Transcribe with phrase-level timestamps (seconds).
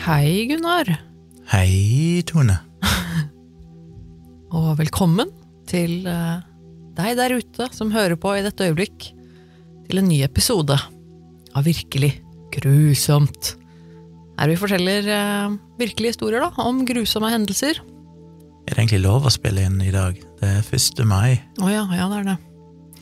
[0.00, 0.88] Hei, Gunnar,
[1.52, 2.54] Hei, Tone.
[4.56, 5.28] og velkommen
[5.68, 6.38] til eh,
[6.96, 9.10] deg der ute som hører på i dette øyeblikk,
[9.84, 10.78] til en ny episode
[11.52, 12.14] av Virkelig
[12.56, 13.50] grusomt.
[14.40, 17.82] Her vi forteller eh, virkelige historier da, om grusomme hendelser.
[18.64, 20.16] Er det egentlig lov å spille inn i dag?
[20.40, 21.04] Det er 1.
[21.04, 21.42] mai.
[21.60, 22.38] Å ja, ja, det er det.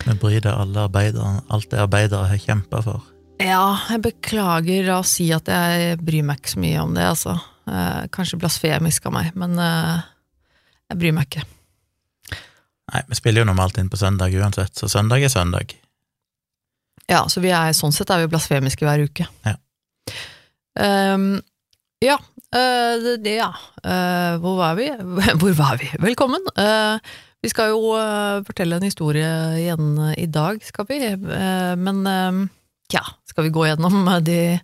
[0.03, 3.07] Vi bryter alle arbeidere, alt det arbeidere har kjempa for.
[3.39, 7.37] Ja, jeg beklager å si at jeg bryr meg ikke så mye om det, altså.
[7.71, 10.01] Eh, kanskje blasfemisk av meg, men eh,
[10.91, 11.45] jeg bryr meg ikke.
[12.89, 15.77] Nei, vi spiller jo normalt inn på søndag uansett, så søndag er søndag.
[17.09, 19.29] Ja, så vi er, sånn sett er vi blasfemiske hver uke.
[19.47, 19.55] Ja.
[20.79, 21.39] Um,
[22.05, 23.53] ja, uh, det, det, ja.
[23.85, 24.91] Uh, hvor var vi?
[25.41, 25.89] Hvor var vi?
[26.03, 26.45] Velkommen.
[26.59, 26.99] Uh,
[27.45, 27.95] vi skal jo
[28.49, 29.31] fortelle en historie
[29.61, 30.99] igjen i dag, skal vi.
[31.79, 32.01] Men
[32.89, 34.59] eh, ja, skal vi gå gjennom de,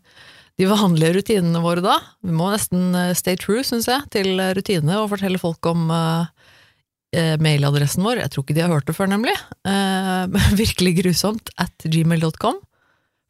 [0.59, 1.99] de vanlige rutinene våre da?
[2.25, 6.51] Vi må nesten eh, stay true, syns jeg, til rutinene og fortelle folk om eh,
[7.17, 8.25] eh, mailadressen vår.
[8.25, 9.35] Jeg tror ikke de har hørt det før, nemlig.
[9.67, 10.29] Uh,
[10.63, 12.61] virkelig grusomt at gmail.com.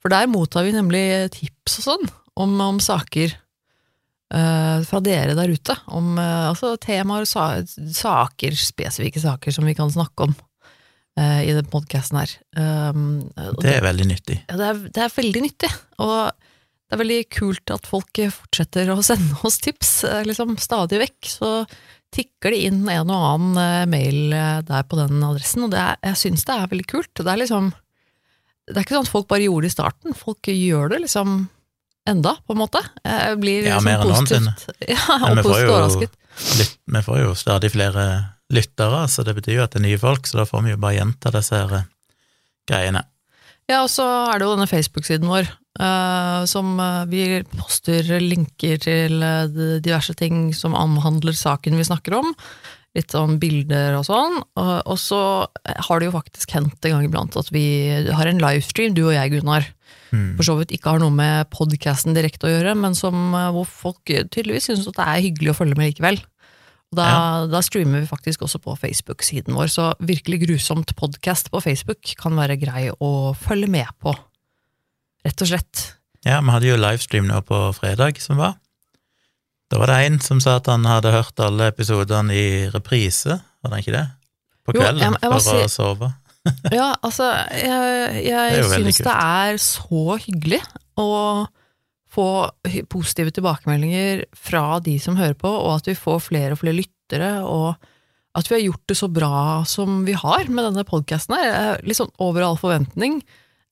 [0.04, 3.32] For der mottar vi nemlig tips og sånn om, om saker
[4.34, 5.76] eh, fra dere der ute.
[5.86, 10.42] Om eh, altså temaer, sa, saker, spesifikke saker som vi kan snakke om eh,
[11.20, 12.30] i den podkasten her.
[12.58, 13.02] Um,
[13.62, 14.40] Det er veldig nyttig.
[14.48, 15.68] ja, det, er, det er veldig nyttig,
[16.02, 20.98] og det er veldig kult at folk fortsetter å sende oss tips, eh, liksom stadig
[21.04, 21.30] vekk.
[21.36, 21.52] Så
[22.14, 25.80] tikker det inn en og annen eh, mail eh, der på den adressen, og det
[25.82, 27.10] er, jeg syns det er veldig kult.
[27.22, 27.72] Det er liksom
[28.66, 31.34] Det er ikke sånn at folk bare gjorde det i starten, folk gjør det liksom
[32.10, 32.80] enda, på en måte.
[33.06, 36.08] Jeg blir Ja, liksom mer enn positivt Ja, og vi får jo-.
[36.94, 38.04] Vi får jo stadig flere
[38.52, 40.80] lyttere, så det betyr jo at det er nye folk, så da får vi jo
[40.82, 41.90] bare gjenta disse her eh,
[42.68, 43.04] greiene.
[43.70, 45.48] Ja, og så er det jo denne Facebook-siden vår,
[45.80, 49.24] uh, som eh, vi poster linker til
[49.84, 52.34] diverse ting som anhandler saken vi snakker om.
[52.94, 54.36] Litt om bilder og sånn.
[54.60, 55.20] Og, og så
[55.64, 59.16] har det jo faktisk hendt en gang iblant at vi har en livestream, du og
[59.16, 59.66] jeg, Gunnar.
[60.12, 60.36] Mm.
[60.36, 64.04] For så vidt ikke har noe med podcasten direkte å gjøre, men som, hvor folk
[64.06, 66.22] tydeligvis syns at det er hyggelig å følge med likevel.
[66.94, 67.08] Og da,
[67.50, 72.36] da streamer vi faktisk også på Facebook-siden vår, så virkelig grusomt podcast på Facebook kan
[72.38, 74.14] være grei å følge med på.
[75.26, 75.84] Rett og slett.
[76.24, 78.54] Ja, vi hadde jo livestream nå på fredag som var.
[79.72, 83.72] Da var det en som sa at han hadde hørt alle episodene i reprise, var
[83.74, 84.04] det ikke det?
[84.64, 86.12] På Jo, kvelden, jeg- jeg for å si- sove.
[86.72, 87.24] Ja, altså,
[87.56, 90.60] jeg, jeg det syns det er så hyggelig
[91.00, 91.46] å
[92.14, 92.26] få
[92.92, 97.32] positive tilbakemeldinger fra de som hører på, og at vi får flere og flere lyttere,
[97.42, 97.74] og
[98.34, 101.50] at vi har gjort det så bra som vi har med denne podkasten her.
[101.54, 103.20] er Litt sånn over all forventning.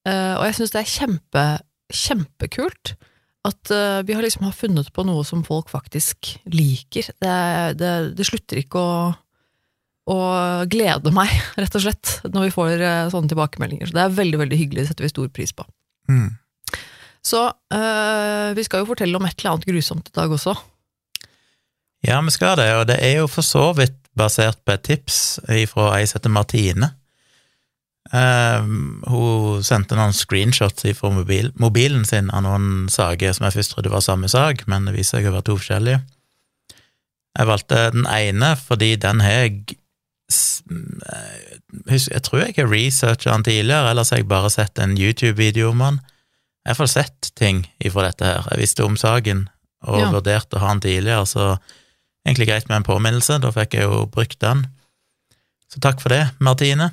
[0.06, 1.46] Eh, Og jeg syns det er kjempe,
[1.92, 2.94] kjempekult
[3.42, 7.10] at eh, vi har liksom har funnet på noe som folk faktisk liker.
[7.22, 7.34] Det,
[7.80, 8.94] det, det slutter ikke å
[10.10, 11.30] og glede meg,
[11.62, 13.86] rett og slett, når vi får eh, sånne tilbakemeldinger.
[13.86, 15.66] Så det er veldig veldig hyggelig, det setter vi stor pris på.
[16.10, 16.32] Mm.
[17.22, 20.56] Så øh, vi skal jo fortelle om et eller annet grusomt i dag også.
[22.02, 25.20] Ja, vi skal det, og det er jo for så vidt basert på et tips
[25.70, 26.90] fra ei som heter Martine.
[28.12, 28.66] Uh,
[29.08, 33.92] hun sendte noen screenshots fra mobil, mobilen sin av noen saker som jeg først trodde
[33.92, 36.02] var samme sak, men det viser seg å være to forskjellige.
[37.38, 39.78] Jeg valgte den ene fordi den har jeg
[41.08, 41.54] eh,
[41.88, 45.86] Jeg tror jeg har researcha den tidligere, ellers har jeg bare sett en YouTube-video om
[45.86, 46.02] den.
[46.62, 48.44] Jeg har iallfall sett ting ifra dette her.
[48.52, 49.48] Jeg visste om saken
[49.82, 50.10] og Ja.
[50.14, 51.58] vurderte å ha den tidligere, så
[52.26, 53.40] egentlig greit med en påminnelse.
[53.42, 54.66] Da fikk jeg jo brukt den.
[55.72, 56.92] Så takk for det, Martine.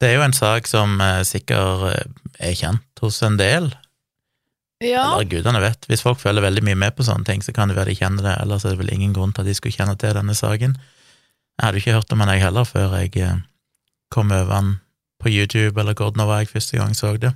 [0.00, 3.72] Det er jo en sak som eh, sikkert eh, er kjent hos en del.
[4.80, 5.86] Ja, Eller gudene vet.
[5.88, 8.22] Hvis folk følger veldig mye med på sånne ting, så kan det være de kjenner
[8.22, 10.76] det, ellers er det vel ingen grunn til at de skulle kjenne til denne saken.
[11.56, 13.38] Jeg hadde ikke hørt om den jeg heller, før jeg eh,
[14.12, 14.80] kom over den
[15.20, 17.32] på YouTube, eller hvor det nå var jeg første gang så det.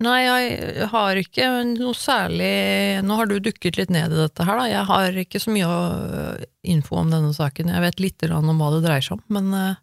[0.00, 4.56] Nei, jeg har ikke noe særlig Nå har du dukket litt ned i dette her,
[4.56, 4.64] da.
[4.70, 7.68] Jeg har ikke så mye øh, info om denne saken.
[7.68, 9.74] Jeg vet litt grann om hva det dreier seg om, men øh,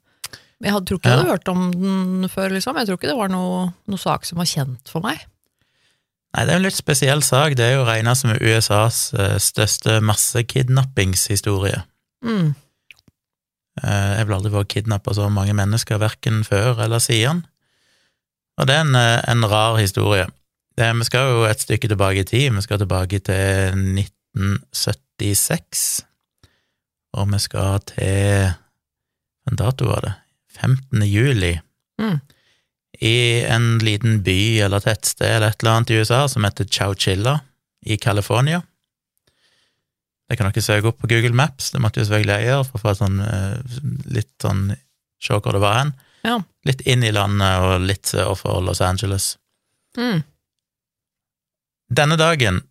[0.66, 2.80] jeg hadde, tror ikke jeg hadde hørt om den før, liksom.
[2.82, 5.22] Jeg tror ikke det var noe, noe sak som var kjent for meg.
[6.34, 7.54] Nei, det er en litt spesiell sak.
[7.58, 11.84] Det er jo regna som USAs eh, største massekidnappingshistorie.
[12.26, 12.56] Mm.
[13.84, 17.46] Eh, Jeg vil aldri få kidnappa så mange mennesker, verken før eller siden.
[18.58, 20.28] Og det er en, eh, en rar historie.
[20.78, 26.06] Det, vi skal jo et stykke tilbake i tid, vi skal tilbake til 1976,
[27.18, 28.54] og vi skal til
[29.48, 30.14] En dato var det?
[30.60, 31.04] 15.
[31.08, 31.60] juli.
[32.02, 32.20] Mm.
[33.00, 37.40] I en liten by eller tettsted eller et eller annet i USA som heter Chowchilla
[37.86, 38.62] i California.
[40.28, 42.76] Det kan dere søke opp på Google Maps, det måtte jo selvfølgelig jeg gjøre for
[42.76, 43.58] å få sånn eh,
[44.18, 44.76] litt sånn
[45.18, 45.92] Se hvor det var hen.
[46.26, 46.40] Ja.
[46.68, 49.36] Litt inn i landet og litt sør for Los Angeles.
[49.98, 50.24] Mm.
[51.94, 52.62] Denne dagen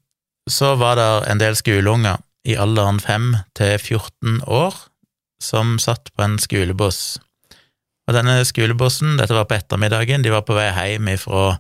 [0.51, 4.77] så var det en del skoleunger i alderen 5 til 14 år
[5.43, 7.19] som satt på en skolebuss.
[8.07, 11.57] Og denne skolebussen, dette var på ettermiddagen, de var på vei hjem ifra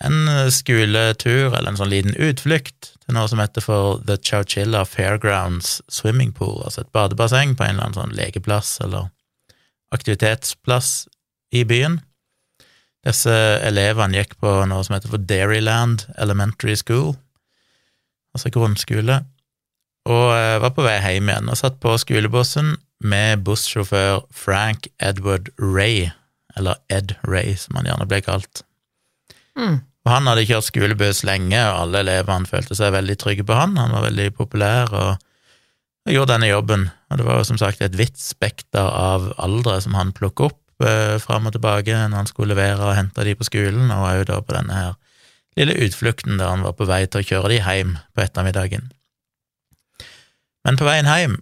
[0.00, 5.82] en skoletur eller en sånn liten utflukt til noe som heter for The Chowchilla Fairgrounds
[5.92, 9.10] Swimming Pool, altså et badebasseng på en eller annen sånn lekeplass eller
[9.94, 11.08] aktivitetsplass
[11.56, 11.98] i byen.
[13.06, 13.34] Disse
[13.64, 17.14] elevene gikk på noe som heter for Dairyland Elementary School,
[18.36, 19.22] altså grunnskole,
[20.10, 25.48] og eh, var på vei hjem igjen og satt på skolebussen med bussjåfør Frank Edward
[25.60, 26.10] Ray,
[26.56, 28.62] eller Ed Ray, som han gjerne ble kalt.
[29.56, 29.80] Mm.
[30.04, 33.76] Og han hadde kjørt skolebuss lenge, og alle elevene følte seg veldig trygge på han.
[33.80, 35.26] Han var veldig populær og,
[36.10, 36.88] og gjorde denne jobben.
[37.10, 41.16] Og det var som sagt et vidt spekter av aldre som han plukket opp eh,
[41.22, 44.40] fram og tilbake når han skulle levere og hente de på skolen, og òg da
[44.42, 44.98] på denne her
[45.58, 48.90] lille utflukten der han var på vei til å kjøre de hjem på ettermiddagen.
[50.66, 51.38] Men på veien hjem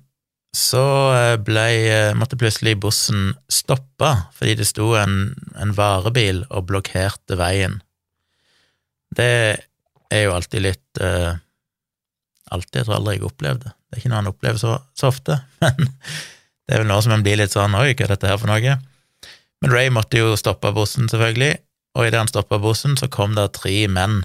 [0.57, 0.85] så
[1.15, 7.37] eh, ble, eh, måtte plutselig bussen stoppe fordi det sto en, en varebil og blokkerte
[7.41, 7.81] veien.
[9.17, 9.33] Det
[10.13, 11.37] er jo alltid litt eh,
[12.49, 13.71] Alltid, jeg tror aldri jeg har opplevd det.
[13.89, 15.89] Det er ikke noe han opplever så, så ofte, men
[16.69, 18.51] det er vel noe som en blir litt sånn Oi, hva er dette her for
[18.51, 18.77] noe?
[19.65, 21.57] Men Ray måtte jo stoppe bussen, selvfølgelig,
[21.97, 24.21] og idet han stoppa bussen, så kom det tre menn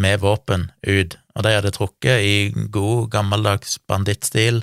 [0.00, 2.34] med våpen ut, og de hadde trukket i
[2.72, 4.60] god, gammeldags bandittstil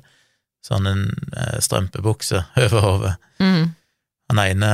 [0.68, 3.16] sånn en eh, strømpebukse over hodet.
[3.40, 3.74] Mm.
[4.32, 4.72] Han ene,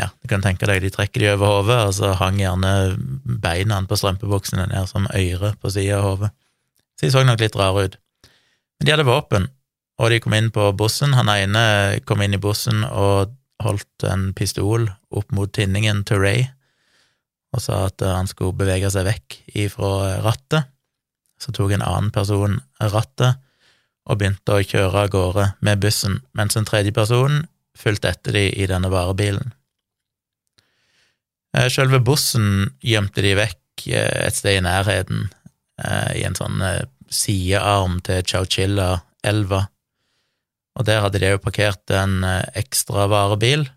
[0.00, 2.72] ja, du kan tenke deg, de trekker de over hodet, og så hang gjerne
[3.24, 6.32] beina på strømpebuksene ned som øyre på sida av hodet.
[6.94, 8.00] Så de så nok litt rare ut.
[8.78, 9.48] Men de hadde våpen,
[10.00, 11.14] og de kom inn på bussen.
[11.14, 16.44] Han ene kom inn i bussen og holdt en pistol opp mot tinningen til Ray,
[17.54, 20.70] og sa at han skulle bevege seg vekk ifra rattet.
[21.38, 23.40] Så tok en annen person rattet
[24.04, 27.44] og begynte å kjøre av gårde med bussen, mens en tredje person
[27.78, 29.54] fulgte etter de i denne varebilen.
[31.54, 35.28] Eh, Selve bussen gjemte de vekk eh, et sted i nærheten,
[35.82, 36.60] eh, i en sånn
[37.14, 39.64] sidearm til Chowchilla-elva,
[40.74, 42.24] og der hadde de jo parkert en
[42.58, 43.68] ekstra varebil,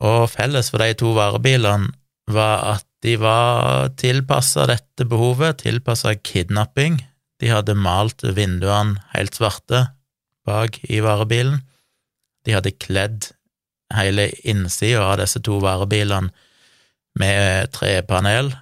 [0.00, 1.92] og felles for de to varebilene
[2.30, 6.98] var at de var tilpassa dette behovet, tilpassa kidnapping.
[7.40, 9.86] De hadde malt vinduene helt svarte
[10.48, 11.62] bak i varebilen.
[12.44, 13.30] De hadde kledd
[13.96, 16.32] hele innsida av disse to varebilene
[17.20, 18.52] med trepanel,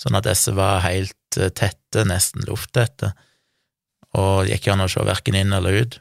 [0.00, 3.12] sånn at disse var helt tette, nesten lufttette,
[4.18, 5.98] og gikk an å se verken inn eller ut.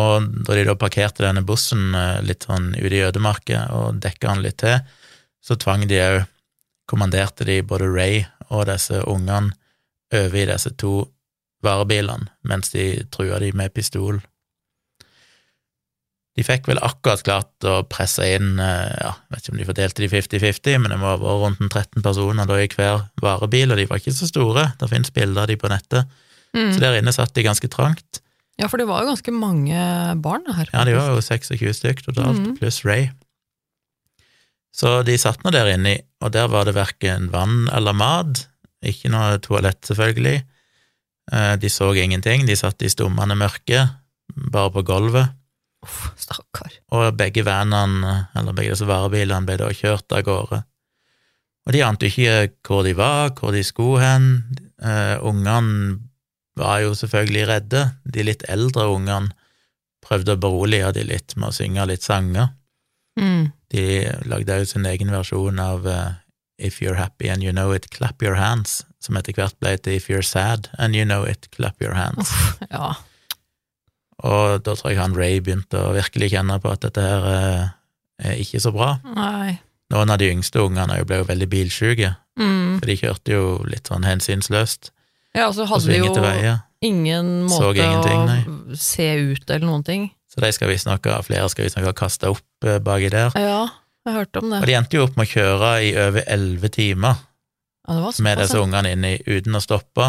[0.00, 1.90] Og da de da parkerte denne bussen
[2.24, 4.78] litt sånn ute i ødemarka og dekka den litt til,
[5.42, 6.20] så tvang de òg
[6.90, 9.52] Kommanderte de både Ray og disse ungene
[10.10, 11.04] over i disse to
[11.62, 14.18] varebilene, mens de trua de med pistol.
[16.40, 20.08] De fikk vel akkurat klart å presse inn, ja, vet ikke om de fordelte de
[20.08, 23.84] 50-50, men det må ha vært rundt 13 personer da i hver varebil, og de
[23.90, 26.18] var ikke så store, det finnes bilder av de på nettet,
[26.50, 26.72] Mm.
[26.74, 28.18] så der inne satt de ganske trangt.
[28.58, 29.78] Ja, for det var jo ganske mange
[30.18, 30.66] barn her.
[30.72, 32.56] Ja, de var jo 26 stykk totalt, mm.
[32.58, 33.12] pluss Ray.
[34.74, 38.46] Så de satt nå der inni, og der var det verken vann eller mat,
[38.82, 40.42] ikke noe toalett, selvfølgelig.
[41.32, 43.84] Eh, De så ingenting, de satt i stummende mørke,
[44.50, 45.30] bare på gulvet,
[45.80, 46.74] Uff, stakkar.
[46.92, 50.62] og begge vanene, eller begge disse varebilene, ble da kjørt av gårde.
[51.66, 54.30] Og de ante ikke hvor de var, hvor de skulle hen.
[54.82, 56.00] Eh, ungene
[56.58, 59.32] var jo selvfølgelig redde, de litt eldre ungene
[60.04, 62.52] prøvde å berolige de litt med å synge litt sanger.
[63.20, 63.52] Mm.
[63.70, 63.84] De
[64.28, 66.18] lagde jo sin egen versjon av eh,
[66.60, 69.96] If You're Happy and You Know It, Clap Your Hands, som etter hvert ble til
[69.96, 72.32] If You're Sad and You Know It, Clap Your Hands.
[72.72, 72.96] Ja.
[74.26, 77.68] Og da tror jeg han Ray begynte å virkelig kjenne på at dette her eh,
[78.30, 78.94] er ikke så bra.
[79.16, 79.58] Nei.
[79.90, 82.78] Noen av de yngste ungene ble jo veldig bilsjuke, Mm.
[82.78, 84.92] for de kjørte jo litt sånn hensynsløst
[85.34, 90.06] Ja, og så hadde de jo ingen måte å se ut eller noen ting.
[90.30, 93.34] Så de skal visstnok ha, flere skal visstnok ha kasta opp eh, baki der.
[93.36, 93.66] Ja,
[94.06, 94.60] jeg hørte om det.
[94.62, 98.22] Og de endte jo opp med å kjøre i over elleve timer Ja, det var
[98.22, 100.06] med disse ungene inni uten å stoppe,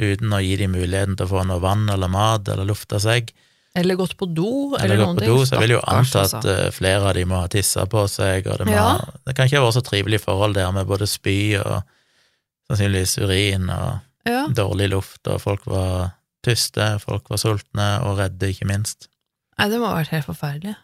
[0.00, 3.34] uten å gi dem muligheten til å få noe vann eller mat eller lufte seg,
[3.74, 5.30] Eller gått på do, eller, eller gå noen på ting.
[5.34, 8.04] do, så jeg vil jo anta at eh, flere av dem må ha tissa på
[8.10, 9.00] seg, og det, må Ja.
[9.26, 11.80] det kan ikke ha vært så trivelig forhold der med både spy og
[12.70, 16.14] sannsynligvis urin og Ja, dårlig luft, og folk var
[16.46, 19.08] tyste, folk var sultne og redde, ikke minst.
[19.58, 20.76] Nei, det må ha vært helt forferdelig.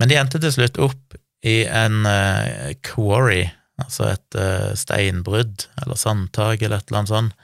[0.00, 1.14] Men de endte til slutt opp
[1.46, 3.44] i en uh, quarry,
[3.78, 7.36] altså et uh, steinbrudd eller sandtak eller et eller annet sånt,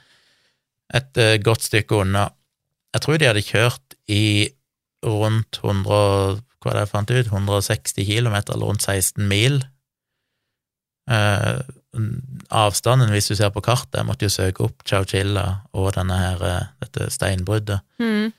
[0.93, 2.27] et uh, godt stykke unna.
[2.93, 4.25] Jeg tror de hadde kjørt i
[5.03, 9.61] rundt 100, hva det jeg fant ut, 160 km, eller rundt 16 mil.
[12.53, 15.43] avstanden, hvis du ser på kartet, jeg måtte jo søke opp Chowchilla
[15.77, 16.45] og denne her,
[16.81, 18.31] dette steinbruddet, Mm.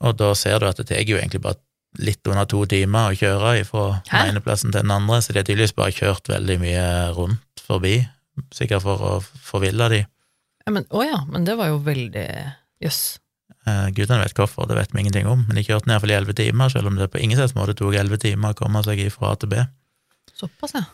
[0.00, 1.58] og da ser du at det tar jo egentlig bare
[1.98, 5.38] litt under to timer å kjøre fra den ene plassen til den andre, så de
[5.40, 8.06] har tydeligvis bare kjørt veldig mye rundt forbi,
[8.54, 10.06] sikkert for å forville de.
[10.66, 12.26] Ja, men, å ja, men det var jo veldig
[12.80, 13.18] Jøss.
[13.18, 13.20] Eh,
[13.68, 16.34] Gudene vet hvorfor, det vet vi ingenting om, men de kjørte ned iallfall i elleve
[16.38, 19.34] timer, selv om det på ingen slags måte tok elleve timer å komme seg fra
[19.34, 19.60] A til B.
[20.32, 20.86] Såpass, ja.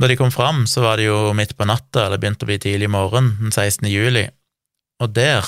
[0.00, 2.58] Da de kom fram, så var det jo midt på natta, eller begynte å bli
[2.64, 3.86] tidlig morgen, den 16.
[3.92, 4.26] juli,
[5.02, 5.46] og der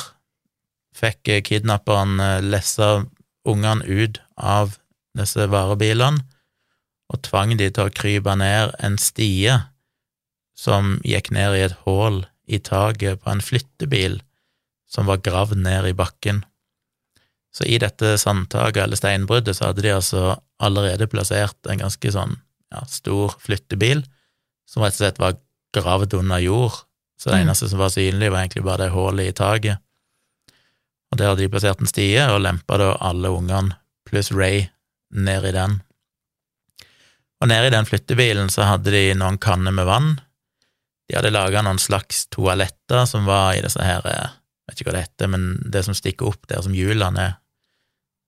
[0.95, 3.05] fikk eh, kidnapperen eh, lessa
[3.49, 4.79] ungene ut av
[5.19, 6.25] disse varebilene
[7.13, 9.59] og tvang de til å krype ned en stie
[10.59, 14.21] som gikk ned i et hull i taket på en flyttebil
[14.91, 16.43] som var gravd ned i bakken.
[17.55, 20.25] Så i dette sandtaket, eller steinbruddet, så hadde de altså
[20.63, 22.37] allerede plassert en ganske sånn
[22.75, 24.03] ja, stor flyttebil,
[24.67, 25.37] som rett og slett var
[25.75, 26.83] gravd under jord.
[27.21, 27.49] Så det Mm.
[27.49, 29.79] eneste som var synlig, var egentlig bare det hullet i taket.
[31.13, 33.77] Og der hadde de plassert en stie, og lempa da alle ungene
[34.07, 34.67] pluss Ray
[35.13, 35.81] ned i den.
[37.41, 40.21] Og nede i den flyttebilen så hadde de noen kanner med vann.
[41.09, 44.31] De hadde laga noen slags toaletter som var i disse her eh,
[44.69, 47.35] Vet ikke hva det heter, men det som stikker opp der som hjulene er.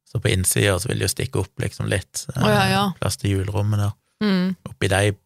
[0.07, 2.27] Så på innsida så vil det jo stikke opp liksom litt.
[2.37, 2.83] oh, ja, ja.
[3.01, 3.95] Plass til hjulrommet der.
[4.25, 4.53] Mm.
[4.69, 5.17] Oppi de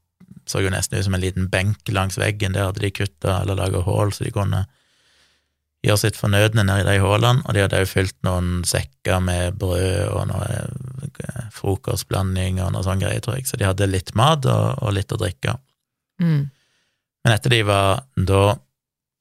[0.50, 2.54] så jo nesten ut som en liten benk langs veggen.
[2.56, 4.64] Der hadde de kutta eller laga hull så de kunne
[5.84, 10.10] gjøre sitt fornødne nedi de hullene, og de hadde òg fylt noen sekker med brød
[10.12, 13.48] og noe eh, frokostblanding og noe sånn greier, tror jeg.
[13.48, 15.56] Så de hadde litt mat og, og litt å drikke.
[16.20, 16.42] Mm.
[17.24, 18.44] Men etter de var da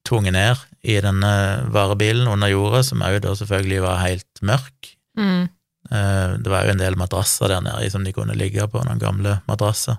[0.07, 1.31] tvunget ned i denne
[1.73, 5.49] varebilen under jordet, som òg da selvfølgelig var helt mørk, Mm.
[5.91, 8.99] Eh, Det var jo en del madrasser der nede som de kunne ligge på, noen
[8.99, 9.97] gamle madrasser.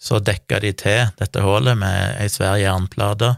[0.00, 3.36] Så dekka de til dette hullet med ei svær jernplate,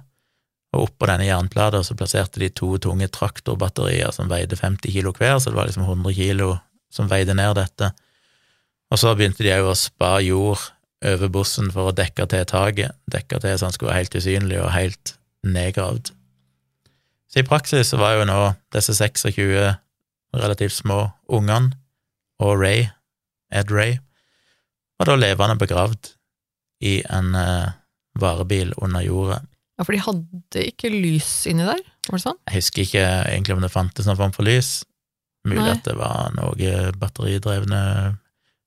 [0.73, 5.39] og oppå denne jernplata så plasserte de to tunge traktorbatterier som veide 50 kilo hver,
[5.39, 6.59] så det var liksom 100 kilo
[6.91, 7.93] som veide ned dette.
[8.91, 10.59] Og så begynte de òg å spa jord
[11.05, 14.61] over bussen for å dekke til taket, dekke til så han skulle være helt usynlig
[14.61, 15.15] og helt
[15.47, 16.13] nedgravd.
[17.29, 18.39] Så i praksis så var jo nå
[18.75, 19.75] disse 26
[20.37, 21.75] relativt små ungene,
[22.39, 22.87] og Ray,
[23.51, 23.99] Ed Ray,
[24.99, 26.13] var da levende begravd
[26.87, 27.75] i en uh,
[28.19, 29.41] varebil under jordet.
[29.79, 32.39] Ja, for de hadde ikke lys inni der, var det sånn?
[32.49, 34.81] Jeg husker ikke egentlig om det fantes noen form for lys.
[35.47, 35.75] Mulig Nei.
[35.77, 37.83] at det var noe batteridrevne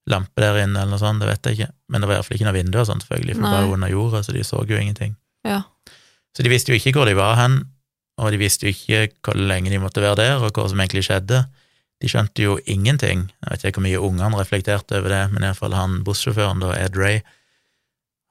[0.09, 1.73] lamper der inne, eller noe sånt, det vet jeg ikke.
[1.91, 4.35] Men det var iallfall ikke noe vinduer, sånn, selvfølgelig, for det var under jordet, så
[4.35, 5.13] de så jo ingenting.
[5.47, 5.59] Ja.
[6.37, 7.57] Så de visste jo ikke hvor de var hen,
[8.21, 11.03] og de visste jo ikke hvor lenge de måtte være der, og hva som egentlig
[11.07, 11.43] skjedde.
[12.01, 13.27] De skjønte jo ingenting.
[13.43, 16.97] Jeg vet ikke hvor mye ungene reflekterte over det, men iallfall han bussjåføren, da, Ed
[16.97, 17.21] Ray,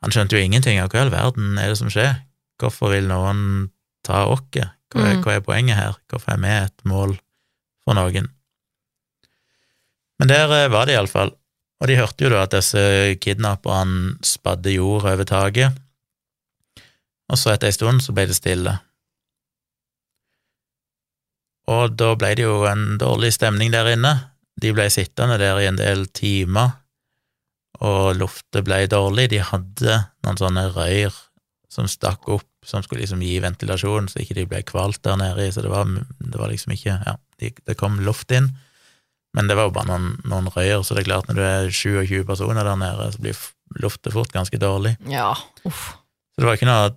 [0.02, 2.22] han skjønte jo ingenting av hva i all verden er det som skjer.
[2.60, 3.70] Hvorfor vil noen
[4.06, 4.42] ta oss?
[4.50, 5.20] Hva, Mm.
[5.22, 5.94] hva er poenget her?
[6.10, 7.12] Hvorfor er vi et mål
[7.84, 8.26] for noen?
[10.18, 11.30] Men der eh, var de iallfall,
[11.80, 12.80] og de hørte jo da at disse
[13.22, 15.78] kidnapperne spadde jord over taket,
[17.30, 18.74] og så etter ei stund så ble det stille.
[21.70, 24.14] Og da ble det jo en dårlig stemning der inne.
[24.60, 26.74] De ble sittende der i en del timer,
[27.80, 29.28] og luftet ble dårlig.
[29.32, 31.14] De hadde noen sånne røyr
[31.70, 35.46] som stakk opp, som skulle liksom gi ventilasjon, så ikke de ble kvalt der nede
[35.46, 38.50] i, så det var, det var liksom ikke Ja, det kom luft inn,
[39.32, 41.70] men det var jo bare noen, noen røyr, så det er klart, når du er
[41.70, 43.38] 27 personer der nede, så blir
[43.80, 44.96] luftet fort ganske dårlig.
[45.08, 45.30] Ja,
[45.64, 45.92] uff.
[46.34, 46.90] Så det var ikke noe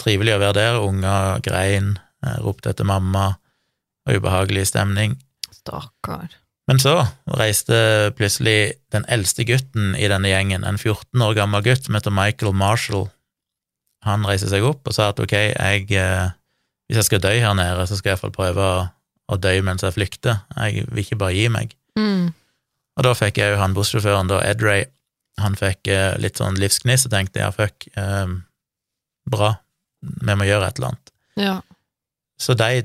[0.00, 0.80] trivelig å være der.
[0.82, 3.34] Unger grein, eh, ropte etter mamma,
[4.08, 5.18] og ubehagelig stemning.
[5.54, 6.30] Stakkar.
[6.70, 6.94] Men så
[7.26, 12.14] reiste plutselig den eldste gutten i denne gjengen, en 14 år gammel gutt som heter
[12.14, 13.08] Michael Marshall.
[14.06, 16.30] Han reiste seg opp og sa at ok, jeg, eh,
[16.88, 18.84] hvis jeg skal dø her nede, så skal jeg iallfall prøve å,
[19.34, 20.44] å dø mens jeg flykter.
[20.56, 21.74] Jeg vil ikke bare gi meg.
[21.98, 22.30] Mm.
[22.96, 24.86] Og da fikk jeg jo han bussjåføren, da, Ed Ray,
[25.40, 28.32] han fikk eh, litt sånn livsgnist og tenkte ja, fuck, eh,
[29.30, 29.54] bra,
[30.00, 31.12] vi må gjøre et eller annet.
[31.40, 31.56] Ja.
[32.40, 32.82] Så de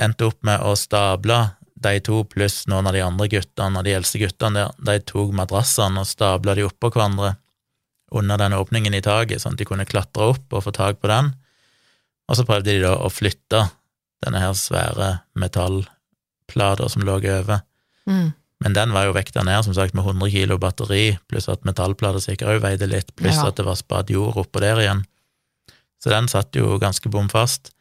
[0.00, 1.38] endte opp med å stable
[1.80, 5.32] de to pluss noen av de andre guttene og de eldste guttene der, de tok
[5.36, 7.34] madrassene og stabla de oppå hverandre
[8.12, 11.08] under den åpningen i taket, sånn at de kunne klatre opp og få tak på
[11.08, 11.30] den.
[12.28, 13.62] Og så prøvde de da å flytte
[14.24, 17.62] denne her svære metallplata som lå over.
[18.10, 18.32] Mm.
[18.60, 22.20] Men den var jo vekta ned, som sagt, med 100 kilo batteri, pluss at metallplata
[22.20, 23.48] sikkert òg veide litt, pluss Ja.
[23.48, 25.06] at det var spadd jord oppå der igjen.
[26.00, 27.72] Så den satt jo ganske bom fast.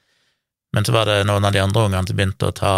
[0.76, 2.74] Men så var det noen av de andre ungene som begynte å ta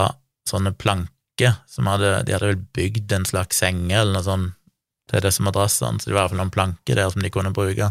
[0.47, 4.57] sånne planker som hadde De hadde vel bygd en slags senge eller noe sånt
[5.11, 7.51] til disse madrassene, så det var i hvert fall noen planker der som de kunne
[7.55, 7.89] bruke,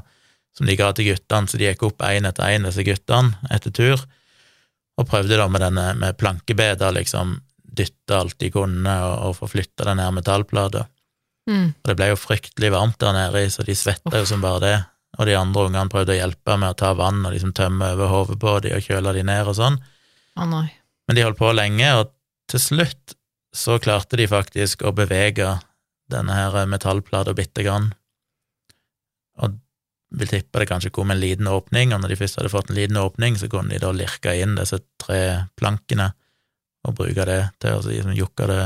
[0.56, 3.74] som de ga til guttene, så de gikk opp én etter én, disse guttene, etter
[3.76, 4.04] tur,
[4.96, 9.50] og prøvde da med denne med plankebeder, liksom dytte alt de kunne, og, og få
[9.52, 10.86] flytta den her metallplata.
[11.50, 11.68] Mm.
[11.76, 14.74] Og det ble jo fryktelig varmt der nede, så de svetta jo som bare det.
[15.18, 18.12] Og de andre ungene prøvde å hjelpe med å ta vann og liksom tømme over
[18.12, 19.80] hodet på de og kjøle de ned og sånn.
[20.38, 20.68] Å nei.
[21.08, 22.12] Men de holdt på lenge, og
[22.50, 23.16] til slutt
[23.56, 25.56] så klarte de faktisk å bevege
[26.10, 27.90] denne her metallplata bitte grann.
[29.42, 29.58] Og
[30.20, 32.78] vil tippe det kanskje kom en liten åpning, og når de først hadde fått en
[32.78, 36.10] liten åpning, så kunne de da lirke inn disse tre plankene
[36.86, 38.62] og bruke det til å liksom jukke det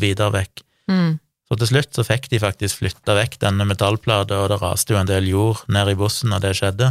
[0.00, 0.62] videre vekk.
[0.92, 1.18] Mm.
[1.48, 5.00] Så til slutt så fikk de faktisk flytta vekk denne metallplata, og det raste jo
[5.00, 6.90] en del jord ned i bussen når det skjedde.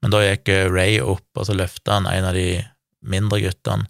[0.00, 2.62] Men da gikk eh, Ray opp, og så løfta han en av de
[3.00, 3.88] mindre guttene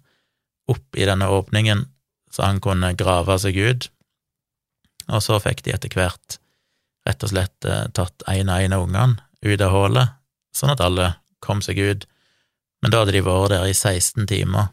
[0.71, 1.85] opp i denne åpningen,
[2.31, 3.89] så han kunne grave seg ut.
[5.11, 6.39] Og så fikk de etter hvert
[7.07, 10.17] rett og slett eh, tatt en og en av ungene ut av hullet,
[10.55, 12.05] sånn at alle kom seg ut.
[12.81, 14.71] Men da hadde de vært der i 16 timer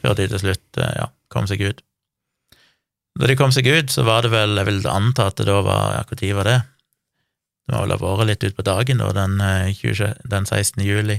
[0.00, 1.82] før de til slutt eh, ja, kom seg ut.
[3.18, 5.60] Da de kom seg ut, så var det vel, jeg vil anta at det da
[5.66, 6.58] var Ja, når var det?
[7.68, 9.40] Det må vel ha vært litt utpå dagen, da, den,
[9.76, 10.84] 20, den 16.
[10.86, 11.18] juli.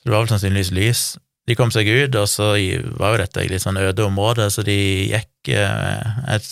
[0.00, 1.02] Så det var vel sannsynligvis lys.
[1.46, 2.54] De kom seg ut, og så
[2.98, 4.76] var jo dette et litt sånn øde område, så de
[5.12, 6.50] gikk eh, et,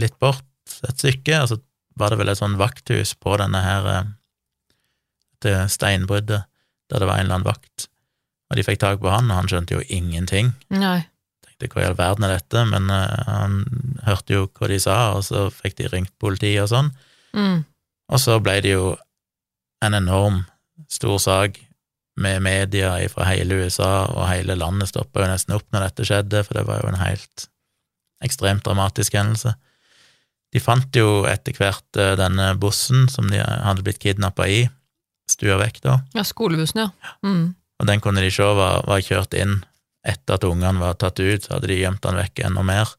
[0.00, 0.44] litt bort
[0.88, 1.60] et stykke, og så
[2.00, 4.12] var det vel et sånn vakthus på denne her eh,
[5.44, 6.48] det steinbruddet,
[6.90, 7.88] der det var en eller annen vakt.
[8.50, 11.02] Og de fikk tak på han, og han skjønte jo ingenting nei.
[11.58, 13.60] Tenkte hva i all verden er dette, men eh, han
[14.06, 16.90] hørte jo hva de sa, og så fikk de ringt politiet og sånn.
[17.36, 17.62] Mm.
[18.12, 18.94] Og så ble det jo
[19.84, 20.42] en enorm
[20.90, 21.58] stor sak
[22.20, 26.44] med media fra hele USA, og hele landet stoppa jo nesten opp når dette skjedde,
[26.46, 27.48] for det var jo en helt
[28.24, 29.54] ekstremt dramatisk hendelse.
[30.54, 34.64] De fant jo etter hvert eh, denne bussen som de hadde blitt kidnappa i,
[35.30, 37.14] stua vekk da, Ja, skolebussen, ja.
[37.24, 37.54] Mm.
[37.80, 39.62] og den kunne de se var, var kjørt inn
[40.04, 42.90] etter at ungene var tatt ut, så hadde de gjemt han vekk enda mer.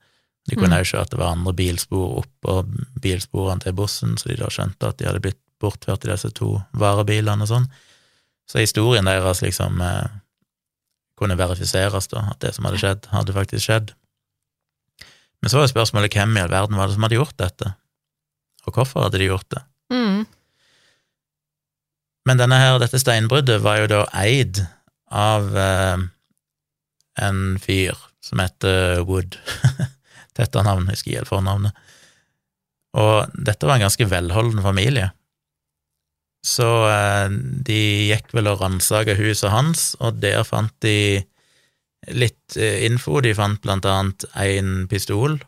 [0.49, 0.81] De kunne Mm.
[0.81, 2.55] òg se at det var andre bilspor oppå
[3.01, 6.61] bilsporene til bussen, så de da skjønte at de hadde blitt bortført i disse to
[6.73, 7.67] varebilene og sånn.
[8.47, 10.07] Så historien deres liksom eh,
[11.17, 13.93] kunne verifiseres, da, at det som hadde skjedd, hadde faktisk skjedd.
[15.41, 17.75] Men så var jo spørsmålet hvem i all verden var det som hadde gjort dette,
[18.67, 19.61] og hvorfor hadde de gjort det?
[19.93, 20.25] Mm.
[22.25, 24.61] Men denne her, dette steinbruddet var jo da eid
[25.13, 26.05] av eh,
[27.21, 29.37] en fyr som heter Wood.
[30.37, 31.75] Dette navn, husker jeg helt fornavnet.
[32.95, 35.09] Og dette var en ganske velholden familie.
[36.45, 37.31] Så eh,
[37.67, 37.79] de
[38.11, 41.23] gikk vel og ransaka huset hans, og der fant de
[42.13, 43.19] litt eh, info.
[43.23, 45.39] De fant blant annet en pistol.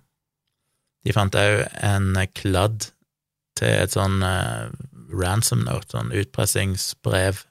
[1.06, 2.90] De fant òg en kladd
[3.58, 4.68] til et sånn eh,
[5.14, 7.46] ransom note, sånn utpressingsbrev,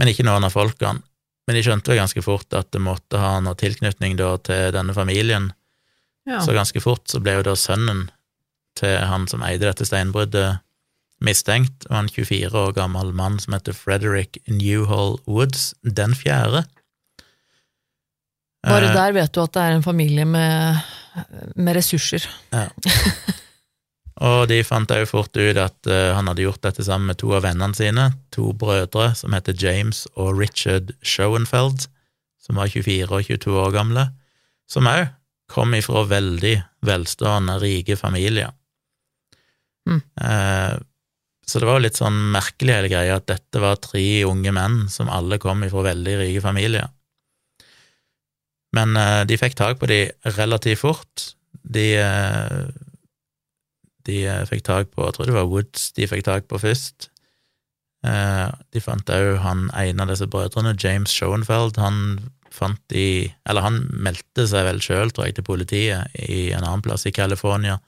[0.00, 1.04] men ikke noen av folkene.
[1.48, 4.94] Men de skjønte jo ganske fort at det måtte ha noe tilknytning da til denne
[4.94, 5.52] familien,
[6.28, 6.40] Ja.
[6.44, 8.10] så ganske fort så ble jo da sønnen
[8.78, 10.60] til han som eide dette steinbruddet,
[11.20, 16.62] mistenkt, og en 24 år gammel mann som heter Frederick Newhall Woods, den fjerde.
[18.62, 20.80] Bare Eh, der vet du at det er en familie med,
[21.56, 22.24] med ressurser.
[24.20, 27.32] Og de fant òg fort ut at uh, han hadde gjort dette sammen med to
[27.36, 31.86] av vennene sine, to brødre som heter James og Richard Schoenfeld,
[32.40, 34.10] som var 24 og 22 år gamle,
[34.68, 35.08] som òg
[35.50, 36.54] kom ifra veldig
[36.86, 38.52] velstående, rike familier.
[39.88, 40.02] Mm.
[40.20, 40.76] Uh,
[41.48, 44.84] så det var jo litt sånn merkelig hele greia at dette var tre unge menn
[44.92, 46.92] som alle kom ifra veldig rike familier.
[48.76, 50.04] Men uh, de fikk tak på de
[50.36, 51.26] relativt fort.
[51.64, 51.88] De
[54.10, 57.10] de eh, fikk tak på, jeg tror det var Woods de fikk tak på først.
[58.06, 63.62] Eh, de fant òg han ene av disse brødrene, James Schoenfeld, han fant de Eller
[63.62, 67.78] han meldte seg vel sjøl, tror jeg, til politiet i en annen plass i California,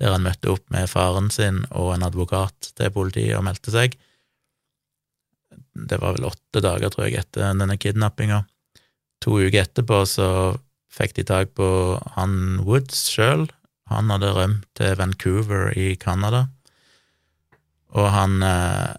[0.00, 3.98] der han møtte opp med faren sin og en advokat til politiet og meldte seg.
[5.74, 8.44] Det var vel åtte dager, tror jeg, etter denne kidnappinga.
[9.24, 10.28] To uker etterpå så
[10.90, 11.66] fikk de tak på
[12.16, 13.48] han Woods sjøl,
[13.90, 16.46] han hadde rømt til Vancouver i Canada,
[17.98, 18.92] og han eh,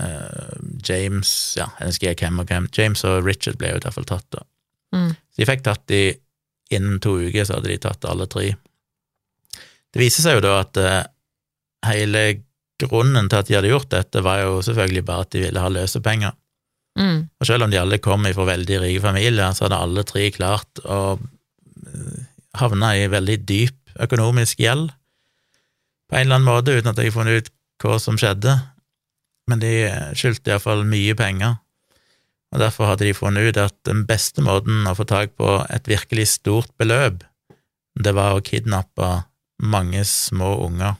[0.00, 0.54] eh,
[0.88, 2.70] James Ja, jeg husker ikke hvem og hvem.
[2.72, 4.46] James og Richard ble jo i hvert fall tatt, da.
[4.96, 5.12] Mm.
[5.12, 6.02] Så de fikk tatt de
[6.72, 8.50] innen to uker, så hadde de tatt alle tre.
[9.92, 11.00] Det viser seg jo da at eh,
[11.88, 12.24] hele
[12.78, 15.72] grunnen til at de hadde gjort dette, var jo selvfølgelig bare at de ville ha
[15.72, 16.36] løsepenger.
[16.98, 17.18] Mm.
[17.38, 20.82] Og selv om de alle kom fra veldig rike familier, så hadde alle tre klart
[20.84, 21.18] å
[22.60, 24.90] havne i veldig dyp økonomisk gjeld
[26.08, 27.50] på en eller annen måte, uten at jeg har funnet ut
[27.82, 28.54] hva som skjedde.
[29.48, 29.72] Men de
[30.16, 31.58] skyldte iallfall mye penger,
[32.52, 35.88] og derfor hadde de funnet ut at den beste måten å få tak på et
[35.88, 37.24] virkelig stort beløp,
[37.98, 39.08] det var å kidnappe
[39.60, 40.96] mange små unger.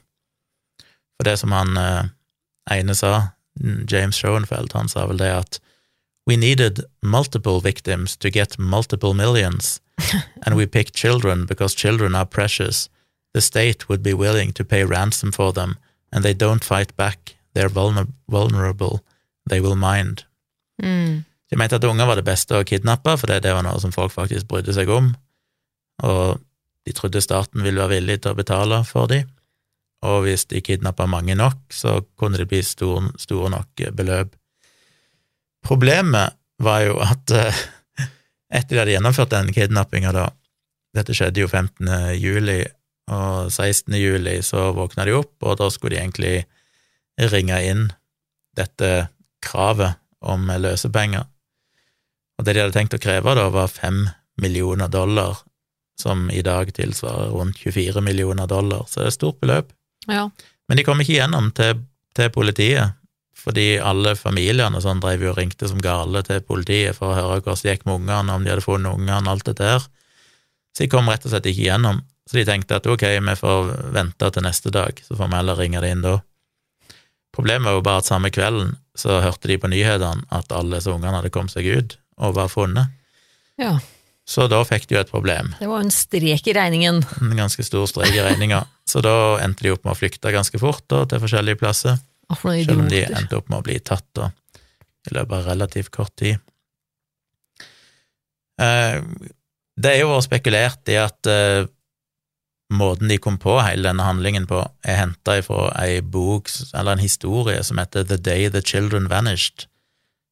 [1.16, 2.10] For det som han eh,
[2.74, 5.60] ene sa, James Schoenfeld, han sa vel det at
[6.28, 9.78] We needed multiple victims to get multiple millions,
[10.46, 12.88] and we pick children because children are precious.
[13.34, 15.76] The state would be willing to pay ransom for them,
[16.12, 17.36] and they don't fight back.
[17.54, 19.00] They're vulner vulnerable.
[19.48, 20.24] They will mind.
[20.82, 21.24] Mm.
[21.50, 24.12] De mente at unger var det beste å kidnappe, for det var noe som folk
[24.12, 25.14] faktisk brydde seg om,
[26.04, 26.42] og
[26.84, 29.24] de trodde staten ville være villig til å betale for dem,
[30.04, 34.36] og hvis de kidnappa mange nok, så kunne det bli stor, store nok beløp.
[35.64, 37.64] Problemet var jo at eh,
[38.52, 40.28] etter de hadde gjennomført den kidnappinga, da,
[40.96, 41.88] dette skjedde jo 15.
[42.18, 42.62] juli,
[43.08, 43.94] og 16.
[43.96, 47.88] juli så våkna de opp, og da skulle de egentlig ringe inn
[48.56, 49.08] dette
[49.44, 51.26] kravet om løsepenger.
[52.38, 54.04] Og det de hadde tenkt å kreve, da, var fem
[54.40, 55.40] millioner dollar,
[55.98, 59.72] som i dag tilsvarer rundt 24 millioner dollar, så det er et stort beløp.
[60.06, 60.28] Ja.
[60.70, 61.82] Men de kom ikke gjennom til,
[62.14, 62.94] til politiet,
[63.38, 67.62] fordi alle familiene sånn drev og ringte som gale til politiet for å høre hvordan
[67.62, 69.84] det gikk med ungene, om de hadde funnet ungene, alt dette her.
[70.74, 72.02] Så de kom rett og slett ikke gjennom.
[72.28, 75.58] Så de tenkte at ok, vi får vente til neste dag, så får vi heller
[75.58, 76.18] ringe det inn da.
[77.34, 80.90] Problemet var jo bare at samme kvelden så hørte de på nyhetene at alle disse
[80.90, 82.92] ungene hadde kommet seg ut og var funnet.
[83.60, 83.78] ja.
[84.28, 85.54] Så da fikk de jo et problem.
[85.56, 86.98] Det var en strek i regningen.
[87.24, 88.58] En ganske stor strek i regninga.
[88.84, 91.96] Så da endte de opp med å flykte ganske fort da, til forskjellige plasser.
[92.68, 94.30] Selv om de endte opp med å bli tatt da,
[95.08, 96.38] i løpet av relativt kort tid.
[98.60, 99.02] Eh,
[99.78, 101.68] Det er jo spekulert i at eh,
[102.74, 107.04] måten de kom på hele denne handlingen på, er henta ifra ei bok, eller en
[107.04, 109.68] historie, som heter The Day the Children Vanished,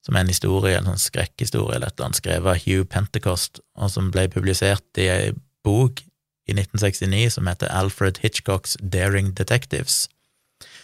[0.04, 3.62] som er en historie, en sånn skrekkhistorie eller et eller annet, skrevet av Hugh Pentecost,
[3.78, 5.32] og som ble publisert i ei
[5.66, 6.02] bok
[6.46, 10.08] i 1969 som heter Alfred Hitchcocks Daring Detectives.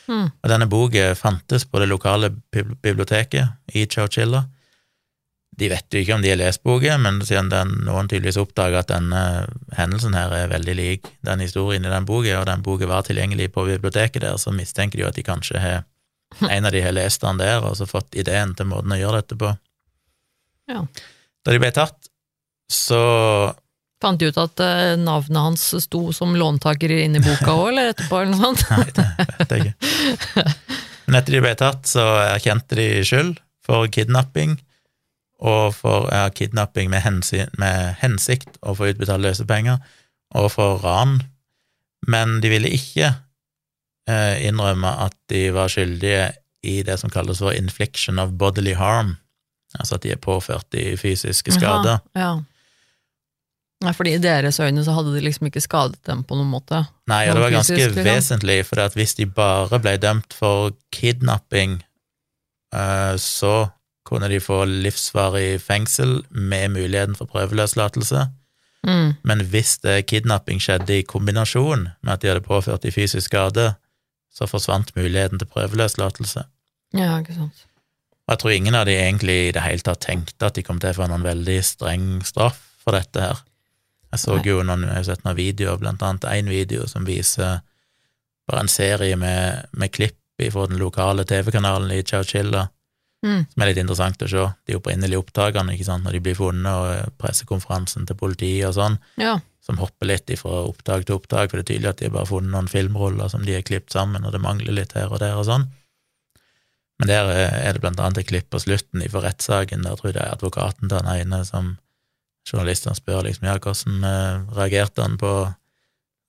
[0.08, 0.28] Mm.
[0.30, 4.44] Og denne boka fantes på det lokale biblioteket i Chowchilla.
[5.56, 8.80] De vet jo ikke om de har lest boka, men siden den, noen tydeligvis oppdaga
[8.80, 9.22] at denne
[9.76, 13.50] hendelsen her er veldig lik den historien i den boka, og den boka var tilgjengelig
[13.52, 15.82] på biblioteket der, så mistenker de jo at de kanskje har
[16.48, 19.20] en av de har lest den der, og så fått ideen til måten å gjøre
[19.20, 19.52] dette på.
[20.72, 20.86] Ja.
[21.44, 22.08] Da de ble tatt,
[22.72, 23.02] så
[24.02, 27.92] Fant de ut at eh, navnet hans sto som låntaker inne i boka òg, eller
[27.92, 28.64] etterpå, eller noe sånt?
[28.72, 30.44] Nei, det vet jeg ikke.
[31.06, 33.36] Men etter de ble tatt, så erkjente de skyld
[33.66, 34.56] for kidnapping,
[35.42, 39.80] og for ja, kidnapping med, hensi, med hensikt å få utbetalt løsepenger,
[40.38, 41.18] og for ran,
[42.10, 43.10] men de ville ikke
[44.10, 46.30] eh, innrømme at de var skyldige
[46.66, 49.16] i det som kalles for infliction of bodily harm,
[49.78, 52.02] altså at de er påført i fysiske skader.
[52.14, 52.32] Ja, ja.
[53.82, 56.84] Nei, fordi i deres øyne så hadde de liksom ikke skadet dem på noen måte.
[57.10, 58.08] Nei, og det var ganske fysisk, liksom.
[58.08, 61.80] vesentlig, for at hvis de bare ble dømt for kidnapping,
[62.74, 63.56] eh, så
[64.06, 68.28] kunne de få livsvarig fengsel med muligheten for prøveløslatelse.
[68.86, 69.12] Mm.
[69.22, 73.72] Men hvis det kidnapping skjedde i kombinasjon med at de hadde påført de fysisk skade,
[74.32, 76.44] så forsvant muligheten til prøveløslatelse.
[76.98, 77.66] Ja, ikke sant.
[78.26, 80.78] Og jeg tror ingen av de egentlig i det hele tatt tenkte at de kom
[80.80, 83.40] til å få noen veldig streng straff for dette her.
[84.12, 84.44] Jeg så Nei.
[84.44, 87.62] jo noen, jeg har sett noen videoer, blant annet en video som viser
[88.48, 90.18] bare en serie med, med klipp
[90.50, 92.68] fra den lokale TV-kanalen i Chowchilla,
[93.22, 93.44] Mm.
[93.52, 94.44] som er litt interessant å se.
[94.66, 98.98] De opprinnelige opptakene, ikke sant, når de blir funnet, og pressekonferansen til politiet og sånn,
[99.16, 99.36] Ja.
[99.62, 102.50] som hopper litt fra opptak til opptak, for det er tydelig at de har funnet
[102.50, 105.46] noen filmroller som de har klippet sammen, og det mangler litt her og der og
[105.46, 105.68] sånn.
[106.98, 110.14] Men der er det blant annet et klipp på slutten fra rettssaken, der tror jeg
[110.14, 111.78] det er advokaten til han ene som
[112.48, 115.32] journalistene spør liksom, ja, hvordan eh, reagerte han på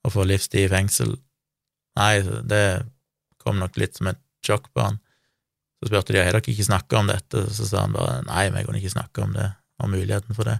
[0.04, 1.16] å få livstid i fengsel?
[1.98, 2.12] Nei,
[2.46, 2.64] det
[3.42, 5.00] kom nok litt som et sjokk på han.
[5.80, 8.64] Så spurte de har dere ikke snakka om dette, så sa han bare nei, vi
[8.66, 9.50] kunne ikke snakke om det,
[9.82, 10.58] om muligheten for det.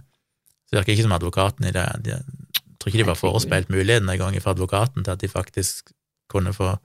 [0.65, 1.85] Så det virker ikke som advokaten i det.
[2.05, 5.31] De, jeg tror ikke de var forespeilt muligheten en gang fra advokaten til at de
[5.31, 5.93] faktisk
[6.31, 6.75] kunne få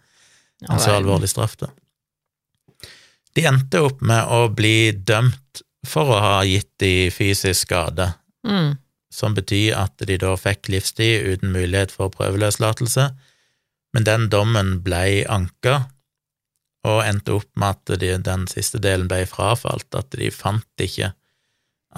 [0.68, 1.70] en så alvorlig straff, da.
[3.36, 8.10] De endte opp med å bli dømt for å ha gitt de fysisk skade,
[8.46, 8.78] Mm.
[9.12, 13.08] som betyr at de da fikk livstid uten mulighet for prøveløslatelse,
[13.92, 15.90] men den dommen ble anka,
[16.86, 21.10] og endte opp med at de, den siste delen ble frafalt, at de fant ikke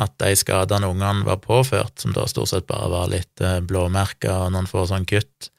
[0.01, 4.47] at de skadene ungene var påført, som da stort sett bare var litt eh, blåmerker
[4.47, 5.51] og noen få sånn kutt,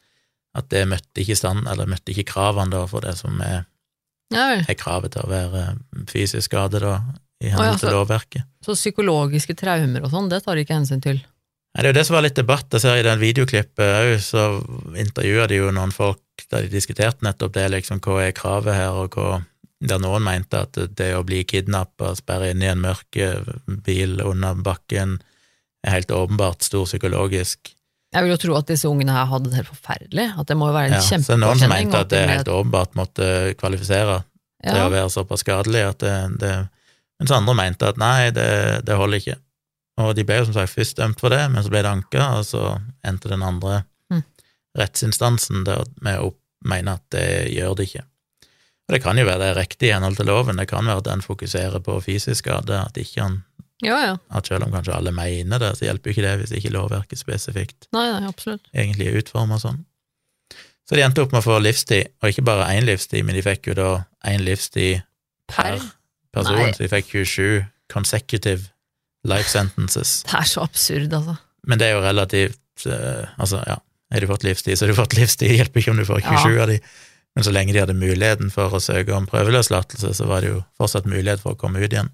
[0.58, 3.68] at det møtte ikke stand, eller møtte ikke kravene da for det som er,
[4.66, 5.64] er kravet til å være
[6.10, 6.98] fysisk skade, da,
[7.44, 8.44] i henhold til så- lovverket.
[8.64, 11.20] Så psykologiske traumer og sånn, det tar de ikke hensyn til.
[11.76, 12.70] Nei, Det er jo det som var litt debatt.
[12.72, 14.44] Jeg ser I den videoklippet òg, så
[14.96, 16.20] intervjua de jo noen folk
[16.52, 19.44] der de diskuterte nettopp det, liksom hva er kravet her, og hva
[19.84, 23.42] Der noen mente at det å bli kidnappa, sperre inne i en mørk eh,
[23.84, 25.18] bil under bakken,
[25.84, 27.74] er helt åpenbart stor psykologisk.
[28.14, 30.40] Jeg vil jo tro at disse ungene her hadde det helt forferdelig.
[30.40, 32.32] At det må jo være en Ja, så er noen som mente at det de-
[32.32, 34.24] helt åpenbart måtte kvalifisere
[34.64, 36.70] til å være såpass skadelig at det, det
[37.24, 39.38] Mens andre mente at nei, det, det holder ikke.
[40.04, 42.26] Og de ble jo som sagt først dømt for det, men så ble det anka,
[42.42, 42.64] og så
[43.08, 44.20] endte den andre Mm.
[44.78, 46.34] rettsinstansen der med å
[46.68, 48.04] mene at det gjør det ikke.
[48.84, 51.00] Og det kan jo være det er riktig i henhold til loven, det kan være
[51.02, 53.38] at den fokuserer på fysisk skade, at ikke han
[53.84, 54.18] ja, ja.
[54.30, 57.20] at selv om kanskje alle mener det, så hjelper jo ikke det hvis ikke lovverket
[57.22, 58.68] spesifikt Nei, nei, absolutt.
[58.76, 59.82] egentlig er utforma sånn.
[60.84, 63.46] Så de endte opp med å få livstid, og ikke bare én livstid, men de
[63.46, 63.90] fikk jo da
[64.28, 65.00] én livstid
[65.48, 65.90] per Per.
[66.34, 66.74] Person, Nei.
[66.76, 68.70] så de fikk 27 consecutive
[69.28, 70.22] life sentences.
[70.30, 71.38] Det er så absurd, altså.
[71.64, 73.78] Men det er jo relativt uh, Altså, ja,
[74.12, 76.26] har du fått livstid, så har du fått livstid, det hjelper ikke om du får
[76.26, 76.80] 27 av de.
[77.34, 80.60] Men så lenge de hadde muligheten for å søke om prøveløslatelse, så var det jo
[80.78, 82.12] fortsatt mulighet for å komme ut igjen.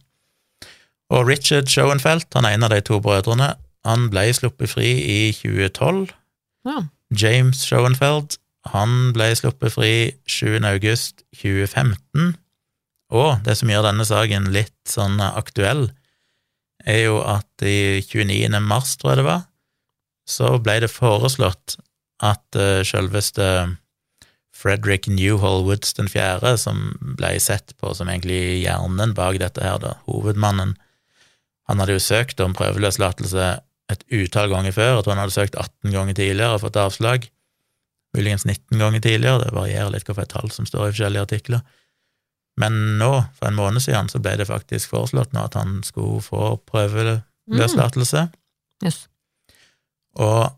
[1.09, 3.55] Og Richard Schoenfeldt, han er en av de to brødrene,
[3.87, 6.13] han ble sluppet fri i 2012.
[6.69, 6.83] Ja.
[7.09, 8.37] James Schoenfeld,
[8.69, 9.93] han ble sluppet fri
[10.29, 10.59] 7.
[10.69, 12.35] august 2015.
[13.09, 15.87] Og det som gjør denne saken litt sånn aktuell,
[16.87, 18.59] er jo at i 29.
[18.63, 19.45] mars, tror jeg det var,
[20.29, 21.79] så ble det foreslått
[22.23, 23.45] at uh, selveste
[24.59, 29.79] Frederick Newhall Woods den fjerde, som ble sett på som egentlig hjernen bak dette her,
[29.81, 30.75] da, hovedmannen,
[31.69, 33.49] han hadde jo søkt om prøveløslatelse
[33.89, 37.29] et utall ganger før, jeg tror han hadde søkt 18 ganger tidligere og fått avslag,
[38.17, 41.63] muligens 19 ganger tidligere, det varierer litt hvilket tall som står i forskjellige artikler.
[42.57, 46.21] Men nå, for en måned siden, så ble det faktisk foreslått nå at han skulle
[46.25, 48.25] få prøveløslatelse.
[48.83, 49.07] Yes.
[50.19, 50.49] Og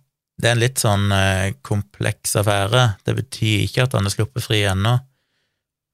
[0.41, 2.95] det er en litt sånn eh, kompleks affære.
[3.05, 4.95] Det betyr ikke at han er sluppet fri ennå,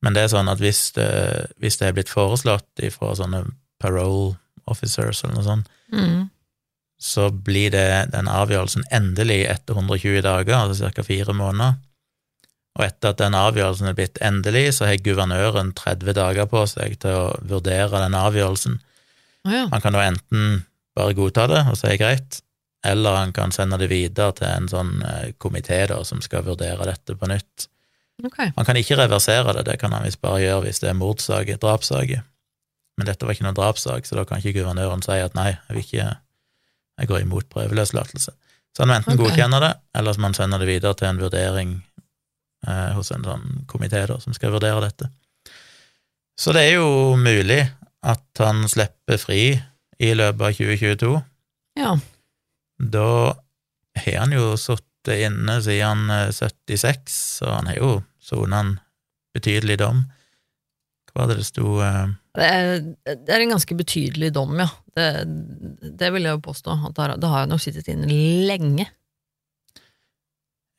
[0.06, 1.10] men det er sånn at hvis det,
[1.60, 3.44] hvis det er blitt foreslått fra sånne
[3.82, 4.36] parole
[4.68, 6.30] officers eller noe sånt, Mm.
[7.00, 11.04] så blir det den avgjørelsen endelig etter 120 dager, altså ca.
[11.04, 11.78] fire måneder.
[12.78, 17.00] Og etter at den avgjørelsen er blitt endelig, så har guvernøren 30 dager på seg
[17.02, 18.78] til å vurdere den avgjørelsen.
[19.48, 19.63] Oh, ja.
[19.72, 20.62] Han kan da enten
[20.98, 22.42] bare godta det og si greit,
[22.86, 27.18] eller han kan sende det videre til en sånn eh, komité som skal vurdere dette
[27.18, 27.68] på nytt.
[28.26, 28.52] Okay.
[28.56, 31.50] Han kan ikke reversere det, det kan han visst bare gjøre hvis det er mordsak,
[31.62, 32.13] drapssak.
[32.98, 35.86] Men dette var ikke noen drapssak, så da kan ikke guvernøren si at nei, jeg
[35.86, 36.08] ikke
[36.98, 38.32] jeg går imot prøveløslatelse.
[38.74, 39.24] Så han må enten okay.
[39.24, 41.76] godkjenne det, eller så må han sende det videre til en vurdering
[42.68, 45.10] eh, hos en sånn komité da, som skal vurdere dette.
[46.38, 47.64] Så det er jo mulig
[48.06, 49.42] at han slipper fri
[49.98, 51.14] i løpet av 2022.
[51.80, 51.96] Ja.
[52.78, 53.08] Da
[54.04, 58.76] har han jo sittet inne siden eh, 76, så han har jo sona en
[59.38, 60.06] betydelig dom.
[61.10, 62.72] Hva var det det sto eh, Det er,
[63.26, 64.70] det er en ganske betydelig dom, ja.
[64.98, 65.10] Det,
[65.98, 66.78] det vil jeg jo påstå.
[66.90, 68.10] At det har jeg nok sittet inne
[68.50, 68.86] lenge.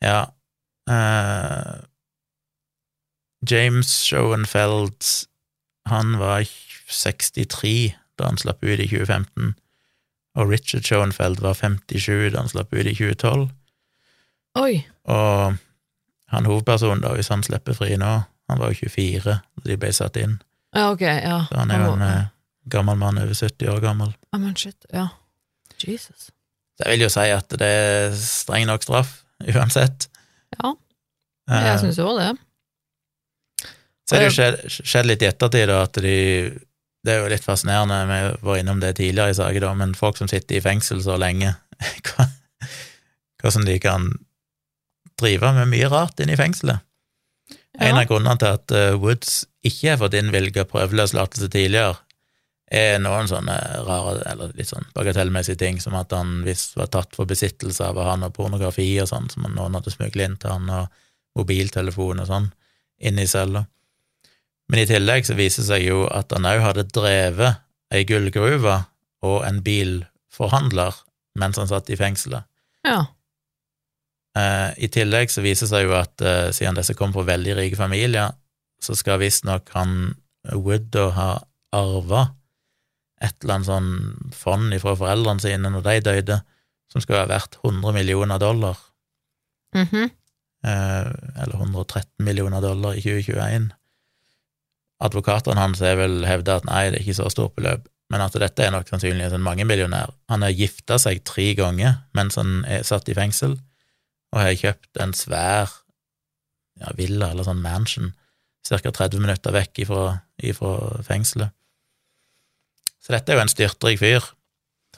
[0.03, 0.29] Ja
[0.89, 1.79] eh,
[3.51, 5.05] James Schoenfeld
[5.89, 6.45] Han var
[6.89, 9.55] 63 da han slapp ut i 2015,
[10.35, 13.45] og Richard Schoenfeld var 57 da han slapp ut i 2012.
[14.59, 14.83] Oi!
[15.07, 15.55] Og
[16.35, 18.11] han hovedpersonen, da, hvis han slipper fri nå,
[18.51, 20.41] han var jo 24 da de ble satt inn.
[20.75, 21.39] Ja, ok, ja.
[21.49, 22.27] Så han er jo en eh,
[22.75, 24.13] gammel mann over 70 år gammel.
[24.33, 25.09] Ja, men shit, ja.
[25.79, 26.29] Jesus.
[26.79, 30.09] Så jeg vil jo si at det er streng nok straff, uansett.
[30.57, 30.73] Ja,
[31.49, 32.31] jeg jeg syns jo det.
[34.09, 34.33] Så det jo
[34.73, 36.17] skjedd, litt i ettertid, da, at de
[37.05, 40.19] Det er jo litt fascinerende, vi var innom det tidligere i saken, da, men folk
[40.19, 41.53] som sitter i fengsel så lenge,
[42.09, 42.27] hva,
[43.41, 44.09] hvordan de kan
[45.19, 46.83] drive med mye rart inne i fengselet.
[47.79, 51.95] En av grunnene til at eh, Woods ikke har fått innvilga prøveløslatelse tidligere,
[52.69, 53.55] er noen sånne
[53.87, 57.97] rare, eller litt sånn bagatellmessige ting, som at han visst var tatt for besittelse av
[57.97, 62.21] å ha noe pornografi og sånn, som noen hadde smuglet inn til han, og mobiltelefon
[62.25, 62.51] og sånn,
[63.09, 63.65] inne i cella.
[64.69, 67.63] Men i tillegg så viser det seg jo at han òg hadde drevet
[67.95, 68.75] ei gullgruve
[69.25, 70.99] og en bilforhandler
[71.41, 72.45] mens han satt i fengselet.
[72.85, 73.07] Ja.
[74.37, 77.57] Eh, I tillegg så viser det seg jo at eh, siden disse kom fra veldig
[77.59, 78.35] rike familier,
[78.83, 80.19] så skal visstnok han
[80.53, 81.31] Wood da ha
[81.75, 82.29] arva
[83.21, 86.41] et eller annet sånn fond fra foreldrene sine når de døde,
[86.93, 88.79] som skulle være verdt 100 millioner dollar,
[89.75, 90.11] Mhm.
[90.65, 91.11] eh,
[91.43, 93.73] eller 113 millioner dollar i 2021.
[95.01, 98.33] Advokatene hans har vel hevda at nei, det er ikke så stort beløp, men at
[98.41, 100.15] dette er nok sannsynligvis en mangemillionær.
[100.33, 103.59] Han har gifta seg tre ganger mens han er satt i fengsel,
[104.33, 105.71] og har kjøpt en svær
[106.81, 108.13] ja, villa eller sånn mansion
[108.69, 108.77] ca.
[108.79, 110.03] 30 minutter vekk ifra,
[110.45, 111.55] ifra fengselet.
[113.09, 114.27] Så dette er jo en styrtrik fyr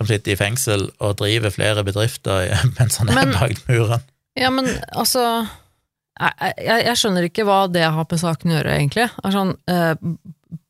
[0.01, 4.03] som sitter i fengsel og driver flere bedrifter mens han er Men- bak muren.
[4.39, 5.23] Ja, men altså
[6.21, 9.07] jeg, jeg, jeg skjønner ikke hva det har med saken å gjøre, egentlig.
[9.25, 9.95] Er sånn, eh,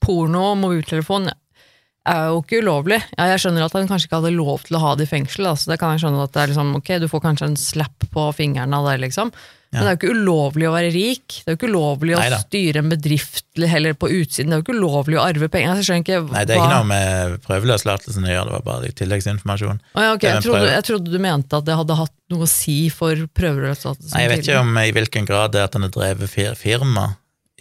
[0.05, 3.01] porno og mobiltelefon er jo ikke ulovlig.
[3.19, 5.49] Ja, jeg skjønner at han kanskje ikke hadde lov til å ha det i fengsel.
[5.51, 8.07] Altså, det kan jeg skjønne at det er liksom, ok, Du får kanskje en slapp
[8.15, 9.33] på fingeren av det, liksom.
[9.71, 11.27] Men det er jo ikke ulovlig å være rik.
[11.31, 12.39] Det er jo ikke ulovlig å Neida.
[12.43, 14.51] styre en bedrift heller på utsiden.
[14.51, 15.69] Det er jo ikke ulovlig å arve penger.
[15.71, 18.57] Altså, Jeg skjønner ikke Nei, det er ikke hva- noe med prøveløslatelsen å gjøre, det
[18.57, 19.79] var bare tilleggsinformasjon.
[19.95, 20.73] Å ja, ok, er jeg, trodde, prøve.
[20.75, 24.11] jeg trodde du mente at det hadde hatt noe å si for prøveløslatelsen?
[24.17, 26.55] Nei, jeg vet ikke om i hvilken grad det er at han har drevet fir
[26.59, 27.07] firma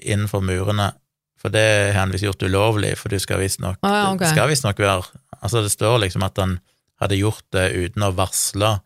[0.01, 0.89] innenfor murene,
[1.37, 4.33] for det har han visst gjort ulovlig, for du skal visstnok Ah, ja, okay.
[4.33, 5.05] Skal visstnok være
[5.43, 6.57] Altså, det står liksom at han
[6.99, 8.79] hadde gjort det uten å varsle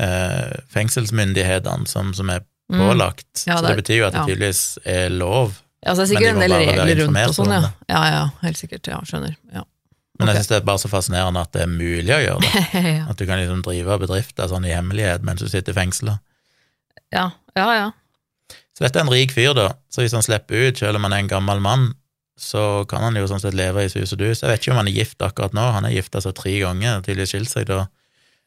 [0.00, 2.78] eh, fengselsmyndighetene som, som er Mm.
[2.86, 3.40] pålagt.
[3.48, 5.56] Ja, så det betyr jo at det tydeligvis er lov.
[5.82, 7.70] Ja, så det er sikkert de en del regler rundt og sånn, ja.
[7.90, 8.86] Ja, ja, helt sikkert.
[8.86, 9.32] Ja, skjønner.
[9.50, 9.64] Ja.
[10.20, 12.62] Men jeg syns det er bare så fascinerende at det er mulig å gjøre det.
[13.00, 13.06] ja.
[13.10, 16.12] At du kan liksom drive bedrifter sånn i hemmelighet mens du sitter i fengsel.
[17.10, 17.26] ja,
[17.58, 17.90] ja, ja.
[18.78, 19.72] Så dette er en rik fyr, da.
[19.90, 21.88] Så hvis han slipper ut, selv om han er en gammel mann,
[22.38, 24.44] så kan han jo sånn sett leve i sus og dus.
[24.44, 25.66] Jeg vet ikke om han er gift akkurat nå.
[25.74, 27.88] Han er gifta seg tre ganger, tydeligvis skilt seg da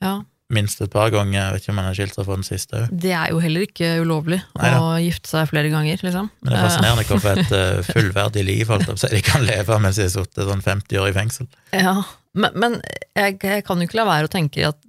[0.02, 0.22] ja.
[0.56, 1.36] Minst et par ganger.
[1.40, 2.96] Jeg vet ikke om han har skilt seg for den siste òg.
[3.04, 4.80] Det er jo heller ikke ulovlig Neida.
[4.82, 6.32] å gifte seg flere ganger, liksom.
[6.42, 9.80] Men det er fascinerende hvorfor et eh, fullverdig liv holdt opp, så de kan leve
[9.84, 11.50] mens de har sittet sånn 50 år i fengsel.
[11.72, 11.96] Eh, Ja,
[12.34, 12.80] men, men
[13.14, 14.80] jeg, jeg kan jo ikke la være å tenke at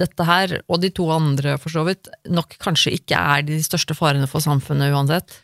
[0.00, 3.92] dette her, og de to andre for så vidt, nok kanskje ikke er de største
[3.98, 5.34] farene for samfunnet uansett.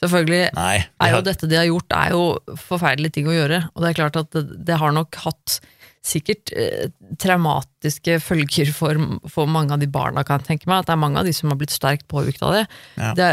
[0.00, 0.78] Selvfølgelig Nei.
[0.80, 2.22] de er jo dette de har gjort, er jo
[2.58, 3.60] forferdelige ting å gjøre.
[3.74, 5.58] Og det er klart at det, det har nok hatt
[6.00, 6.88] sikkert eh,
[7.20, 8.96] traumatiske følger for,
[9.28, 10.80] for mange av de barna, kan jeg tenke meg.
[10.80, 12.62] At det er mange av de som har blitt sterkt påvirket av det.
[12.96, 13.10] Ja.
[13.18, 13.28] Det,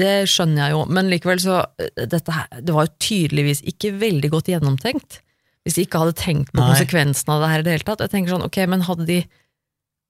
[0.00, 3.92] det skjønner jeg jo, men likevel så eh, dette her, Det var jo tydeligvis ikke
[4.00, 5.20] veldig godt gjennomtenkt.
[5.62, 6.72] Hvis de ikke hadde tenkt på Nei.
[6.72, 8.02] konsekvensene av det her i det hele tatt.
[8.02, 9.20] Jeg tenker sånn, ok, men hadde de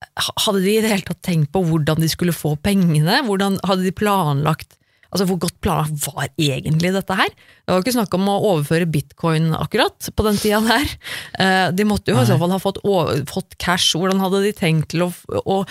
[0.02, 3.20] hadde de i det hele tatt tenkt på hvordan de skulle få pengene?
[3.26, 4.74] Hvordan Hadde de planlagt
[5.12, 7.30] Altså Hvor godt planlagt var egentlig dette her?
[7.32, 10.90] Det var ikke snakk om å overføre bitcoin akkurat på den tida der.
[11.38, 13.94] Eh, De måtte jo i så fall ha fått, over, fått cash.
[13.96, 15.64] Hvordan hadde de tenkt til å og,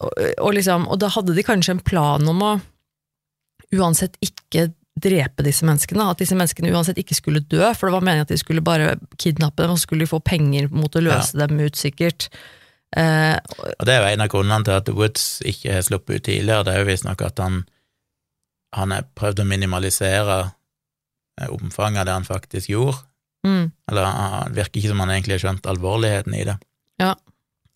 [0.00, 2.52] og, og liksom, og da hadde de kanskje en plan om å
[3.76, 6.08] uansett ikke drepe disse menneskene.
[6.12, 8.96] At disse menneskene uansett ikke skulle dø, for det var meningen at de skulle bare
[9.20, 12.26] kidnappe dem, og så skulle de få penger mot å løse dem ut, sikkert.
[12.96, 13.36] Eh,
[13.78, 16.66] Og det er jo en av grunnene til at Woods ikke har sluppet ut tidligere.
[16.66, 17.60] Det er jo visstnok at han
[18.76, 20.38] han har prøvd å minimalisere
[21.40, 22.98] eh, omfanget av det han faktisk gjorde.
[23.46, 26.58] mm, Eller han det virker ikke som han egentlig har skjønt alvorligheten i det.
[27.00, 27.14] Ja.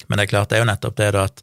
[0.09, 1.43] Men det er klart, det er jo nettopp det da at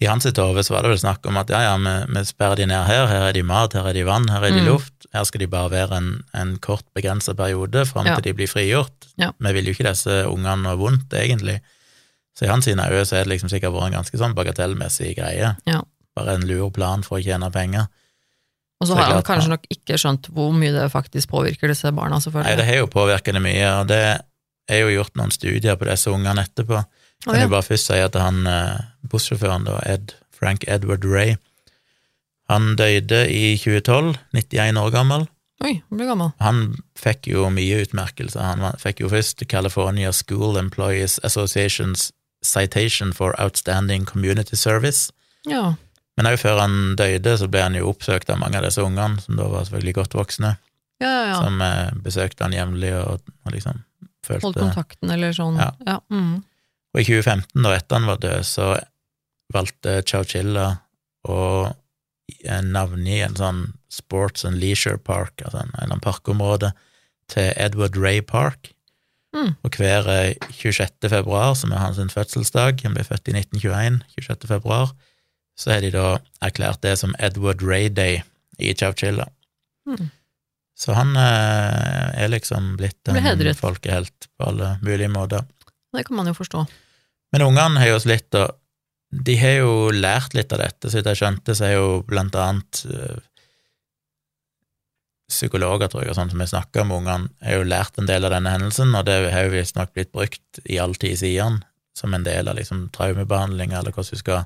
[0.00, 2.56] i hans sitt hode var det vel snakk om at ja, ja, vi, vi sperrer
[2.60, 4.66] de ned her, her er de mat, her er de vann, her er de Mm.
[4.68, 8.14] luft, her skal de bare være en, en kort, begrenset periode fram Ja.
[8.18, 9.06] til de blir frigjort.
[9.16, 9.30] Ja.
[9.40, 11.60] Vi vil jo ikke disse ungene noe vondt, egentlig.
[12.36, 15.56] Så i hans øyne så er det liksom sikkert vært en ganske sånn bagatellmessig greie.
[15.66, 15.80] Ja.
[16.14, 17.86] Bare en lur plan for å tjene penger.
[18.80, 22.20] Og så har han kanskje nok ikke skjønt hvor mye det faktisk påvirker disse barna,
[22.20, 24.02] Nei, det har jo påvirket det mye, og det
[24.68, 26.82] er jo gjort noen studier på disse ungene etterpå.
[27.24, 27.46] Kan oh, ja.
[27.46, 31.38] jo bare først si at han eh, bussjåføren, da, Ed, Frank Edward Ray,
[32.50, 35.26] han døde i 2012, 91 år gammel.
[35.64, 36.34] Oi, han ble gammel.
[36.44, 36.60] Han
[36.98, 38.44] fikk jo mye utmerkelser.
[38.44, 42.10] Han fikk jo først California School Employees Associations
[42.44, 45.10] Citation for Outstanding Community Service.
[45.48, 45.74] Ja.
[46.16, 49.20] Men òg før han døde, så ble han jo oppsøkt av mange av disse ungene,
[49.20, 50.56] som da var selvfølgelig godt voksne,
[51.02, 51.40] Ja, ja, ja.
[51.44, 53.82] som eh, besøkte han jevnlig og, og liksom
[54.26, 55.54] Holdt kontakten, eller sånn.
[55.60, 56.00] Ja.
[56.10, 56.40] Mm.
[56.96, 58.72] Og i 2015, da etter han var død, så
[59.54, 60.64] valgte Chowchilla
[61.30, 63.60] å eh, navngi en sånn
[63.92, 66.72] sports and leisure park, altså en, annen parkområde,
[67.30, 68.72] til Edward Ray Park.
[69.36, 69.52] Mm.
[69.66, 71.06] Og hver eh, 26.
[71.12, 74.48] februar, som er hans fødselsdag, han ble født i 1921, 26.
[74.50, 74.94] februar,
[75.56, 78.20] så har de da erklært det som Edward Ray Day
[78.58, 79.28] i Chowchilla.
[79.88, 80.10] Mm.
[80.76, 85.46] Så han eh, er liksom blitt en folkehelt på alle mulige måter.
[85.96, 86.66] Det kan man jo forstå.
[87.32, 88.52] Men ungene har jo slitt, og
[89.24, 92.36] de har jo lært litt av dette, så vidt jeg skjønte, så er jo blant
[92.36, 93.16] annet eh,
[95.32, 98.28] psykologer, tror jeg, og sånn som vi snakker med ungene, har jo lært en del
[98.28, 101.62] av denne hendelsen, og det har jo visstnok blitt brukt i all tid siden,
[101.96, 104.44] som en del av liksom traumebehandlinga, eller hvordan du skal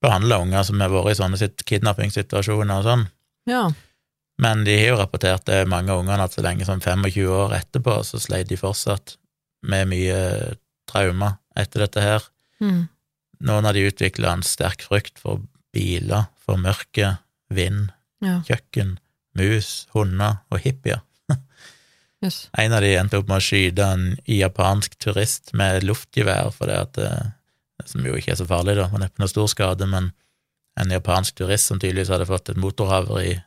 [0.00, 3.06] behandle unger som har vært i sånne kidnappingssituasjoner og sånn.
[3.50, 3.64] Ja.
[4.40, 7.52] Men de har jo rapportert det mange av ungene at så lenge som 25 år
[7.58, 9.16] etterpå, så sleit de fortsatt
[9.68, 10.20] med mye
[10.88, 12.24] traumer etter dette her.
[12.64, 12.86] Mm.
[13.44, 15.42] Noen av de utvikla en sterk frykt for
[15.74, 17.18] biler, for mørke,
[17.52, 18.42] vind, Ja.
[18.44, 18.98] kjøkken,
[19.36, 21.00] mus, hunder og hippier.
[22.20, 22.50] Yes.
[22.52, 26.74] En av de endte opp med å skyte en japansk turist med luftgevær, for det
[26.76, 27.12] at det,
[27.88, 30.10] som jo ikke er så farlig, da, men neppe noe stor skade, men
[30.80, 33.40] en japansk turist som tydeligvis hadde fått et motorhavari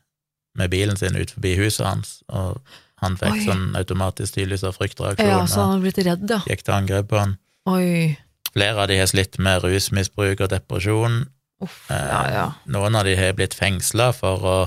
[0.59, 2.59] med bilen sin ut forbi huset hans, og
[3.03, 3.45] han fikk Oi.
[3.47, 6.41] sånn automatisk tydeligvis av fryktreaksjon, Ja, så han og blitt redd, ja.
[6.47, 7.38] gikk til angrep på han.
[7.71, 8.17] Oi.
[8.53, 11.25] Flere av de har slitt med rusmisbruk og depresjon,
[11.63, 11.86] Uff.
[11.89, 12.47] Ja, ja.
[12.67, 14.57] noen av de har blitt fengsla for å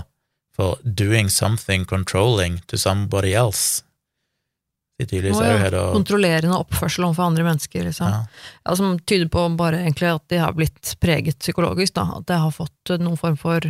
[0.56, 3.82] for doing something controlling to somebody else.
[4.96, 8.12] De tydeligvis er jo her og Kontrollerende oppførsel overfor andre mennesker, liksom.
[8.14, 8.20] ja.
[8.64, 12.06] Ja, som tyder på bare egentlig at de har blitt preget psykologisk, da.
[12.16, 13.68] At de har fått noen form for,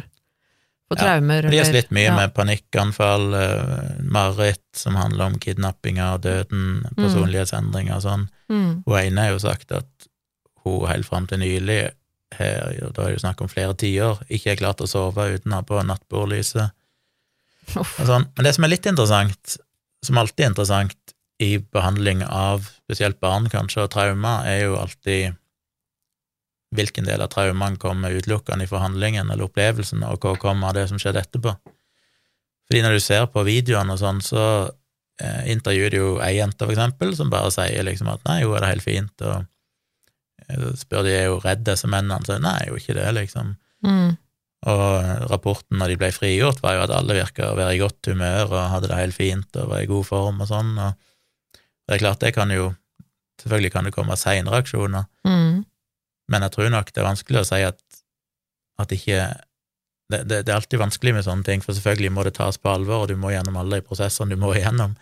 [0.86, 1.48] for Ja, traumer.
[1.50, 2.14] De har slitt mye ja.
[2.14, 8.28] med panikkanfall, eh, mareritt som handler om kidnappinger, døden, personlighetsendringer og sånn.
[8.52, 8.70] Mm.
[8.86, 10.10] Hun ene har jo sagt at
[10.62, 11.80] hun helt fram til nylig,
[12.34, 15.54] her, da er det jo snakk om flere tiår, ikke har klart å sove uten
[15.54, 16.74] å ha på nattbordlyset.
[17.72, 18.26] Sånn.
[18.36, 19.56] Men det som er litt interessant,
[20.06, 21.05] som alltid er interessant
[21.42, 25.36] i behandling av spesielt barn kanskje, og traumer, er jo alltid
[26.76, 30.86] hvilken del av traumene kommer utelukkende fra handlingen eller opplevelsen, og hva kommer av det
[30.90, 31.54] som skjedde etterpå.
[32.66, 34.44] Fordi når du ser på videoene og sånn, så
[35.22, 38.56] eh, intervjuer de jo ei jente, for eksempel, som bare sier liksom at nei, jo,
[38.56, 39.36] er det helt fint, og
[40.48, 43.54] eh, så spør de er jo redd disse mennene, så nei, jo ikke det, liksom.
[43.86, 44.16] Mm.
[44.66, 48.08] Og rapporten når de ble frigjort, var jo at alle virka å være i godt
[48.10, 50.72] humør og hadde det helt fint og var i god form og sånn.
[50.82, 50.96] Og
[51.86, 52.74] det er klart, det kan jo
[53.36, 55.66] Selvfølgelig kan det komme seinere aksjoner, Mm.
[56.32, 57.76] men jeg tror nok det er vanskelig å si at,
[58.80, 59.18] at ikke
[60.10, 62.70] det, det, det er alltid vanskelig med sånne ting, for selvfølgelig må det tas på
[62.70, 64.94] alvor, og du må gjennom alle de prosessene du må igjennom.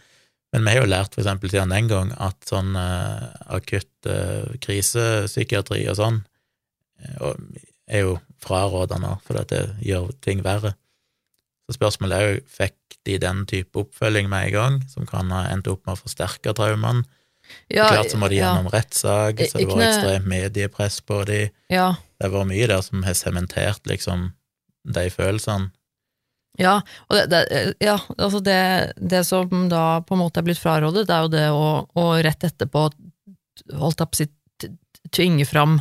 [0.55, 4.47] Men vi har jo lært for eksempel siden den gang at sånn uh, akutt uh,
[4.65, 6.21] krisepsykiatri og sånn
[7.03, 7.41] eh, og
[7.91, 10.73] er jo frarådende, for det gjør ting verre.
[11.65, 15.47] Så spørsmålet er jo, fikk de den type oppfølging med en gang, som kan ha
[15.53, 17.05] endt opp med å forsterke traumene?
[17.73, 21.43] Ja, Klart så må de ja, gjennom rettssak, så det var ekstremt mediepress på de.
[21.73, 21.91] ja,
[22.21, 24.31] Det var mye der som har sementert liksom
[24.85, 25.71] de følelsene.
[26.61, 26.79] ja,
[27.11, 28.57] og det, det, ja, altså det,
[28.97, 31.67] det som da på en måte er blitt frarådet, det er jo det å,
[32.01, 32.87] å rett etterpå
[33.75, 34.29] holdt opp på å si,
[34.61, 34.73] t-
[35.13, 35.81] tvinge fram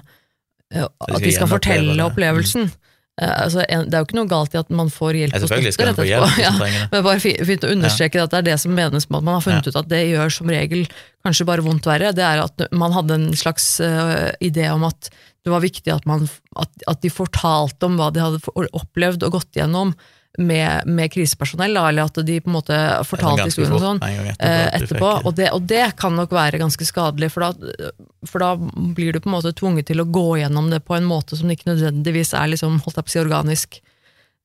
[0.74, 2.68] eh, at de skal fortelle opplevelsen.
[2.68, 2.83] Eh,
[3.22, 5.86] Altså, det er jo ikke noe galt i at man får hjelp Ja, og støtte
[5.86, 6.30] rett etterpå.
[6.42, 6.54] Ja.
[6.90, 9.44] Men bare fint å understreke at det er det som menes med at man har
[9.46, 10.88] funnet ut at det gjør som regel
[11.24, 12.10] kanskje bare vondt verre.
[12.18, 15.12] Det er at man hadde en slags uh, idé om at
[15.44, 16.26] det var viktig at, man,
[16.58, 18.42] at, at de fortalte om hva de hadde
[18.80, 19.94] opplevd og gått gjennom
[20.38, 24.68] med, med krisepersonell, eller at de på en måte fortalte historien og sånn etterpå eh,
[24.80, 27.92] etterpå, og det, og det kan nok være ganske skadelig, for da,
[28.26, 28.54] for da
[28.98, 31.52] blir du på en måte tvunget til å gå gjennom det på en måte som
[31.54, 33.82] ikke nødvendigvis er liksom, holdt jeg på å si, organisk,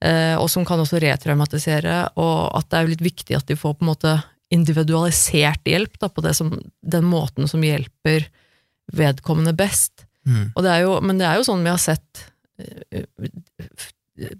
[0.04, 3.56] eh, og som kan også retraumatisere, og at det er jo litt viktig at de
[3.56, 4.18] får på en måte
[4.52, 8.28] individualisert hjelp da, på det som, den måten som hjelper
[8.96, 10.04] vedkommende best.
[10.28, 10.50] Mm.
[10.54, 12.28] Og det er jo, men det er jo sånn vi har sett
[12.60, 13.04] eh,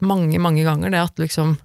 [0.01, 1.57] mange, mange ganger, det at liksom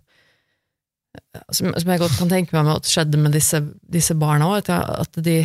[1.53, 5.19] som, som jeg godt kan tenke meg at skjedde med disse, disse barna òg, at
[5.25, 5.43] de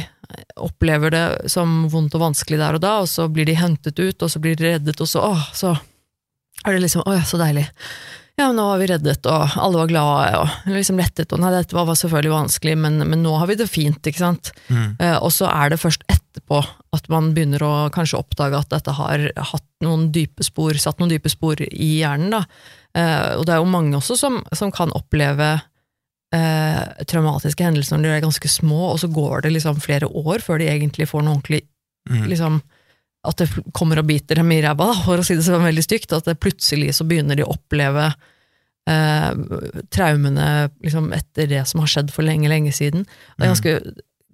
[0.61, 4.23] opplever det som vondt og vanskelig der og da, og så blir de hentet ut,
[4.23, 5.75] og så blir de reddet, og så åh, så
[6.64, 7.66] er det liksom åh, så deilig.
[8.39, 11.74] Ja, nå var vi reddet, og alle var glade, og liksom lettet, og nei, dette
[11.74, 14.53] var selvfølgelig vanskelig, men, men nå har vi det fint, ikke sant?
[14.70, 14.93] Mm.
[15.03, 16.61] Eh, og så er det først etterpå
[16.95, 21.11] at man begynner å kanskje oppdage at dette har hatt noen dype spor, satt noen
[21.11, 22.30] dype spor i hjernen.
[22.36, 22.45] Da.
[22.95, 25.51] Eh, og det er jo mange også som, som kan oppleve
[26.34, 30.47] eh, traumatiske hendelser når de er ganske små, og så går det liksom flere år
[30.47, 31.64] før de egentlig får noe ordentlig
[32.09, 32.22] Mm.
[32.30, 32.55] liksom,
[33.29, 36.14] At det kommer og biter dem i ræva, for å si det sånn veldig stygt.
[36.16, 38.09] At det plutselig så begynner de å oppleve
[38.89, 39.31] eh,
[39.95, 40.51] traumene
[40.85, 43.05] liksom, etter det som har skjedd for lenge, lenge siden.
[43.37, 43.81] Det er ganske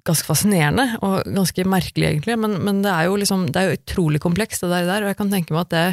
[0.05, 3.79] ganske fascinerende, og ganske merkelig egentlig, men, men det er jo liksom, det er jo
[3.79, 5.85] utrolig komplekst det der, og jeg kan tenke meg at det,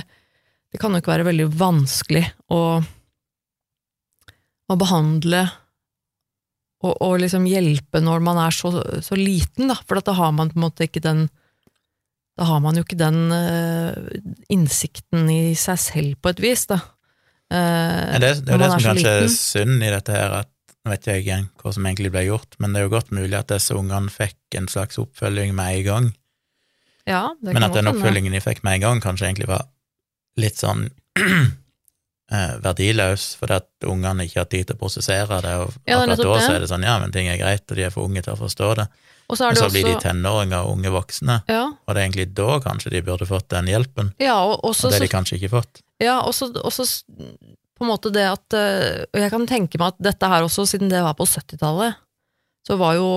[0.75, 2.61] det kan nok være veldig vanskelig å,
[4.67, 5.45] å behandle
[6.81, 8.73] og, og, liksom hjelpe når man er så,
[9.05, 11.27] så liten, da, for at da har man på en måte ikke den
[12.39, 13.97] Da har man jo ikke den eh,
[14.53, 16.79] innsikten i seg selv, på et vis, da.
[17.51, 17.57] Eh,
[18.15, 19.35] Men det, det er jo det som kanskje kanskje er liten.
[19.35, 20.49] synd i dette her, at
[20.81, 23.35] nå vet jeg ikke hva som egentlig ble gjort, men det er jo godt mulig
[23.37, 26.09] at disse ungene fikk en slags oppfølging med en gang,
[27.09, 29.67] Ja, det men at den oppfølgingen de fikk med en gang, kanskje egentlig var
[30.39, 30.87] litt sånn
[32.31, 36.23] eh, verdiløs, fordi at ungene ikke har tid til å prosessere det, og Ja, akkurat
[36.23, 38.23] da så er det sånn, ja, men ting er greit, og de er for unge
[38.25, 38.87] til å forstå det,
[39.31, 42.59] Og så så blir de tenåringer og unge voksne, ja, og det er egentlig da
[42.59, 45.53] kanskje de burde fått den hjelpen, ja, og også, og det har de kanskje ikke
[45.55, 45.83] fått.
[46.03, 46.49] Ja, og så
[47.81, 50.67] på en måte det at eh, Og jeg kan tenke meg at dette her også,
[50.69, 51.97] siden det var på 70-tallet,
[52.67, 53.07] så var jo,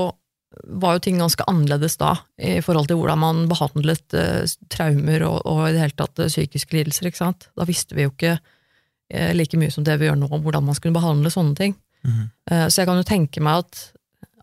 [0.80, 4.40] var jo ting ganske annerledes da, i forhold til hvordan man behandlet uh,
[4.72, 7.50] traumer og, og i det hele tatt eh, psykiske lidelser, ikke sant.
[7.52, 10.64] Da visste vi jo ikke uh, like mye som det vi gjør nå, om hvordan
[10.64, 11.76] man skulle behandle sånne ting.
[12.08, 12.22] Mm.
[12.48, 13.82] Uh, Så jeg kan jo tenke meg at,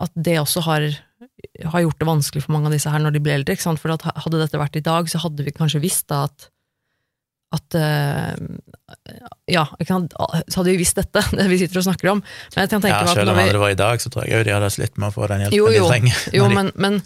[0.06, 0.86] at det også har,
[1.66, 3.58] har gjort det vanskelig for mange av disse her når de ble eldre.
[3.60, 6.48] For hadde dette vært i dag, så hadde vi kanskje visst da at,
[7.56, 8.36] at eh,
[9.52, 10.14] Ja, sant?
[10.48, 12.24] så hadde vi visst dette, det vi sitter og snakker om.
[12.56, 14.48] Men jeg kan tenke Ja, selv om vi, det var i dag, så tror jeg
[14.48, 15.84] de hadde slitt med å få den hjelpen Jo, jo.
[15.86, 16.24] de trenger.
[16.40, 17.00] jo, men, men,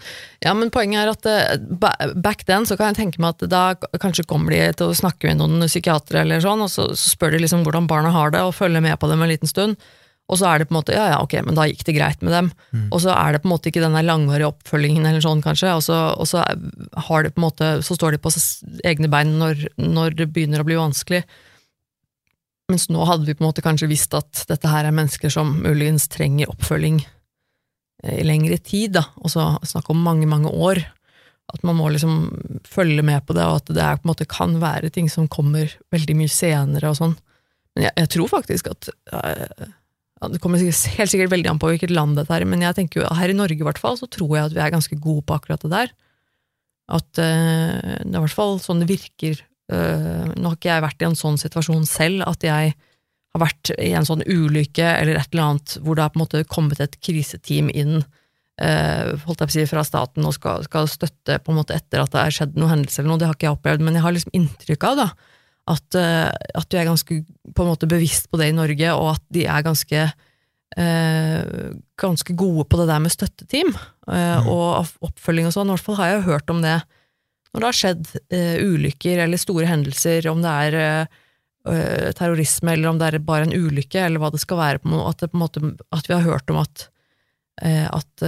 [0.45, 3.65] ja, men poenget er at eh, back then så kan jeg tenke meg at da
[4.01, 7.37] kanskje kommer de til å snakke med noen psykiatere eller sånn, og så, så spør
[7.37, 9.79] de liksom hvordan barna har det, og følger med på dem en liten stund.
[10.25, 12.23] Og så er det på en måte, ja ja, ok, men da gikk det greit
[12.25, 12.47] med dem.
[12.73, 12.85] Mm.
[12.89, 15.83] Og så er det på en måte ikke den langvarige oppfølgingen eller sånn, kanskje, og
[15.85, 16.41] så, og så,
[17.09, 18.33] har det på en måte, så står de på
[18.89, 21.21] egne bein når, når det begynner å bli vanskelig.
[22.71, 25.59] Mens nå hadde vi på en måte kanskje visst at dette her er mennesker som
[25.61, 30.81] muligens trenger oppfølging eh, i lengre tid, da, og så snakk om mange, mange år.
[31.53, 34.25] At man må liksom følge med på det, og at det er, på en måte
[34.25, 37.17] kan være ting som kommer veldig mye senere og sånn.
[37.77, 39.73] Men jeg, jeg tror faktisk at eh,
[40.21, 43.01] ja, Det kommer helt sikkert veldig an på hvilket land dette er men jeg tenker
[43.01, 45.25] jo her i Norge i hvert fall, så tror jeg at vi er ganske gode
[45.27, 45.93] på akkurat det der.
[46.95, 49.41] At eh, det er i hvert fall sånn det virker.
[49.73, 52.75] Eh, nå har ikke jeg vært i en sånn situasjon selv, at jeg
[53.35, 56.23] har vært i en sånn ulykke eller et eller annet hvor det har på en
[56.23, 57.97] måte kommet et kriseteam inn
[58.61, 61.75] eh, holdt jeg på å si, fra staten og skal, skal støtte på en måte
[61.75, 63.97] etter at det er skjedd noe hendelse eller noe, det har ikke jeg opplevd, men
[63.97, 65.07] jeg har liksom inntrykk av da,
[65.67, 69.15] at, eh, at du er ganske på en måte bevisst på det i Norge, og
[69.15, 70.05] at de er ganske
[70.77, 74.47] eh, ganske gode på det der med støtteteam eh, Mm.
[74.51, 75.69] og oppfølging og sånn.
[75.69, 76.79] I hvert fall har jeg hørt om det
[77.53, 82.89] når det har skjedd eh, ulykker eller store hendelser, om det er eh, terrorisme eller
[82.89, 84.81] om det er bare en ulykke, eller hva det skal være.
[84.83, 85.63] På, at, det måte,
[85.95, 86.89] at vi har hørt om at,
[87.63, 88.25] eh, at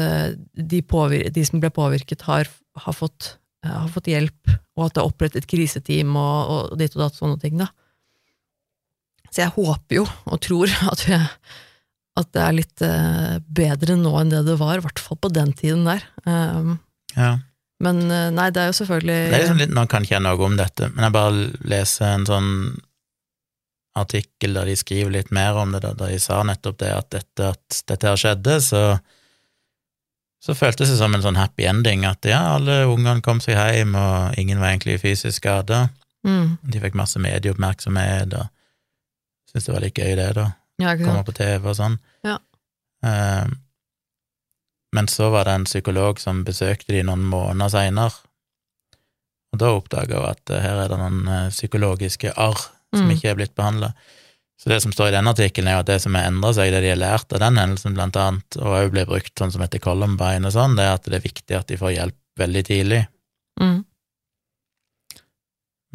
[0.55, 2.47] de, påvir de som ble påvirket, har,
[2.79, 3.35] har, fått,
[3.73, 7.39] har fått hjelp, og at det er opprettet kriseteam og, og ditt og datt, sånne
[7.41, 7.57] ting.
[7.59, 7.67] da.
[9.31, 11.17] Så jeg håper jo, og tror, at, vi,
[12.21, 15.33] at det er litt eh, bedre nå enn det det var, i hvert fall på
[15.35, 16.05] den tiden der.
[16.25, 16.77] Um,
[17.17, 17.39] Ja.
[17.81, 20.23] men eh, nei, det er jo selvfølgelig Det er liksom litt, Nå kan ikke jeg
[20.25, 22.49] noe om dette, men jeg bare leser en sånn
[23.97, 27.07] artikkel der de skriver litt mer om det, da der de sa nettopp det at
[27.15, 28.81] dette, at dette her skjedde, så
[30.43, 33.95] så føltes det som en sånn happy ending, at ja, alle ungene kom seg hjem,
[33.97, 35.89] og ingen var egentlig fysisk skada.
[36.27, 38.47] mm, De fikk masse medieoppmerksomhet, og
[39.49, 40.45] syntes det var litt gøy, det, da.
[40.83, 41.97] ja, Komme på TV og sånn.
[42.27, 42.37] Ja.
[43.03, 43.47] Eh,
[44.95, 48.13] men så var det en psykolog som besøkte de noen måneder seinere,
[49.53, 53.11] og da oppdaga hun at eh, her er det noen eh, psykologiske arr som Mm.
[53.17, 53.89] ikke er blitt behandla.
[54.57, 56.71] Så det som står i den artikkelen, er jo at det som har endra seg,
[56.73, 59.61] det de har lært av den hendelsen, blant annet, og òg ble brukt sånn som
[59.61, 62.63] etter Columbine og sånn, det er at det er viktig at de får hjelp veldig
[62.65, 63.03] tidlig.
[63.61, 63.83] Mm.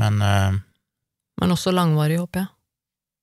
[0.02, 0.60] Men eh,
[1.42, 2.52] Men også langvarig, håper jeg.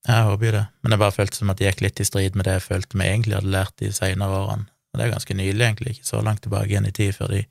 [0.08, 0.66] jeg håper jo det.
[0.82, 3.00] Men det bare føltes som at det gikk litt i strid med det jeg følte
[3.00, 4.68] vi egentlig hadde lært de seinere årene.
[4.90, 7.44] Og det er ganske nylig, egentlig, ikke så langt tilbake igjen i tid før de,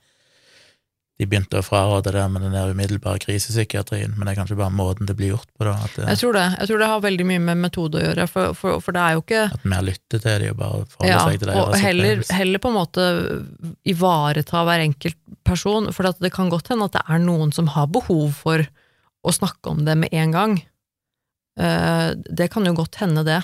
[1.20, 4.72] de begynte å fraråde det med den der umiddelbare krisepsykiatrien, men det er kanskje bare
[4.72, 6.46] måten det blir gjort på, da, det, Jeg tror det.
[6.62, 9.18] Jeg tror det har veldig mye med metode å gjøre, for, for, for det er
[9.18, 11.58] jo ikke at mer lytter til de og bare forholder ja, seg til det.
[11.60, 13.08] og heller, heller på en måte
[13.94, 17.92] ivareta hver enkelt person, for det kan godt hende at det er noen som har
[17.92, 18.64] behov for
[19.28, 20.58] å snakke om det med en gang.
[21.60, 23.42] Eh, Det kan jo godt hende, det.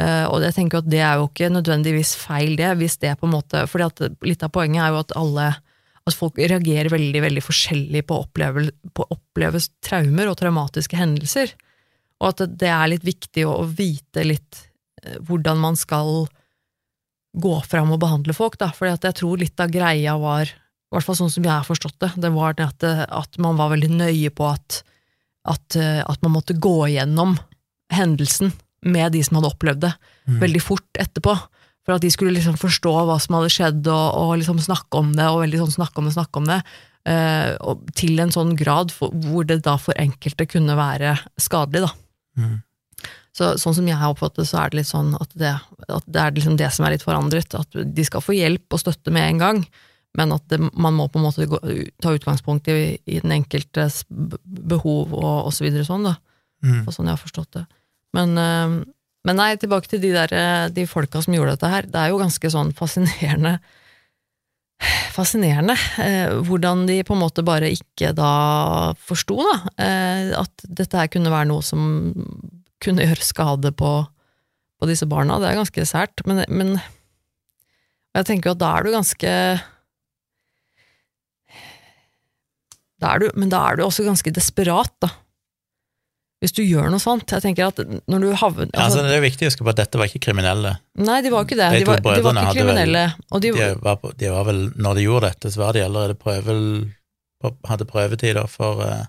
[0.00, 3.26] Eh, Og jeg tenker at det er jo ikke nødvendigvis feil, det, hvis det på
[3.28, 5.48] en måte fordi at litt av poenget er jo at alle
[6.08, 11.52] at folk reagerer veldig veldig forskjellig på å oppleve, på oppleves traumer og traumatiske hendelser.
[12.20, 14.64] Og at det- er litt viktig å, å vite litt
[15.04, 16.26] eh, hvordan man skal
[17.38, 18.70] gå fram og behandle folk, da.
[18.74, 21.98] For jeg tror litt av greia var, i hvert fall sånn som jeg har forstått
[22.02, 24.82] det, det var at, det- at man var veldig nøye på at,
[25.46, 27.36] at, eh, at man måtte gå igjennom
[27.94, 28.52] hendelsen
[28.82, 29.94] med de som hadde opplevd det,
[30.28, 30.40] Mm.
[30.40, 31.32] veldig fort etterpå.
[31.88, 35.14] For at de skulle liksom forstå hva som hadde skjedd, og, og liksom snakke om
[35.16, 36.58] det, og veldig sånn snakke om det, snakke om det,
[37.08, 37.54] eh,
[37.96, 41.94] til en sånn grad for, hvor det da for enkelte kunne være skadelig, da.
[42.44, 42.58] Mm.
[43.38, 45.54] Så, sånn som jeg har oppfattet så er det litt sånn at det,
[45.86, 47.54] at det er liksom det som er litt forandret.
[47.54, 49.64] At de skal få hjelp og støtte med en gang,
[50.18, 51.60] men at det, man må på en måte gå,
[52.02, 56.16] ta utgangspunkt i, i den enkeltes behov og, og så videre sånn, da.
[56.66, 56.82] Mm.
[56.82, 57.64] Og sånn jeg har forstått det.
[58.18, 58.78] Men, eh,
[59.26, 61.88] men nei, tilbake til de der, eh, de folka som gjorde dette her.
[61.90, 63.58] Det er jo ganske sånn fascinerende
[65.10, 69.56] Fascinerende eh, hvordan de på en måte bare ikke da forsto, da.
[69.82, 72.12] Eh, at dette her kunne være noe som
[72.78, 73.90] kunne gjøre skade på,
[74.78, 75.40] på disse barna.
[75.42, 76.22] Det er ganske sært.
[76.30, 76.76] Men, men
[78.14, 79.32] jeg tenker jo at da er du ganske
[82.98, 85.10] da er du, Men da er du også ganske desperat, da.
[86.38, 87.26] Hvis du gjør noe sånt.
[87.34, 89.80] Jeg tenker at når du havner Ja, altså, det er viktig å huske på at
[89.80, 90.76] dette var ikke kriminelle.
[90.94, 91.70] Nei, de var ikke det.
[91.72, 93.02] De De var, de var ikke kriminelle.
[93.02, 93.42] vel- kriminelle.
[93.42, 93.50] De,
[93.82, 96.60] var, de var vel, når de gjorde dette, så var de allerede prøvel,
[97.66, 99.04] hadde prøvetid for uh,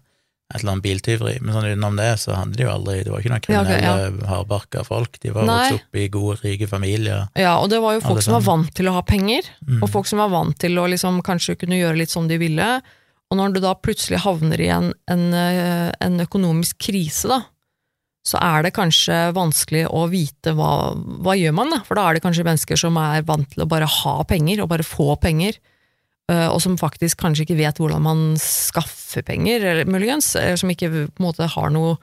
[0.50, 1.36] et eller annet biltyveri.
[1.46, 3.78] Men sånn utenom det, så hadde de jo aldri Det var ikke noen Ja, okay,
[3.84, 5.20] kriminelle, hardbarka folk.
[5.22, 5.58] De var Nei.
[5.70, 7.28] vokst opp i gode, rike familier.
[7.38, 9.84] ja, og det var jo folk som var vant til å ha penger, Mm.
[9.84, 12.82] og folk som var vant til å liksom kanskje kunne gjøre litt som de ville.
[13.30, 17.44] Og når du da plutselig havner i en, en, eh, en økonomisk krise, da,
[18.26, 20.92] så er det kanskje vanskelig å vite hva,
[21.24, 21.82] hva gjør man da?
[21.88, 24.72] For da er det kanskje mennesker som er vant til å bare ha penger, og
[24.74, 25.60] bare få penger,
[26.32, 30.74] eh, og som faktisk kanskje ikke vet hvordan man skaffer penger, eller muligens, eller som
[30.74, 31.98] ikke på en måte har noe,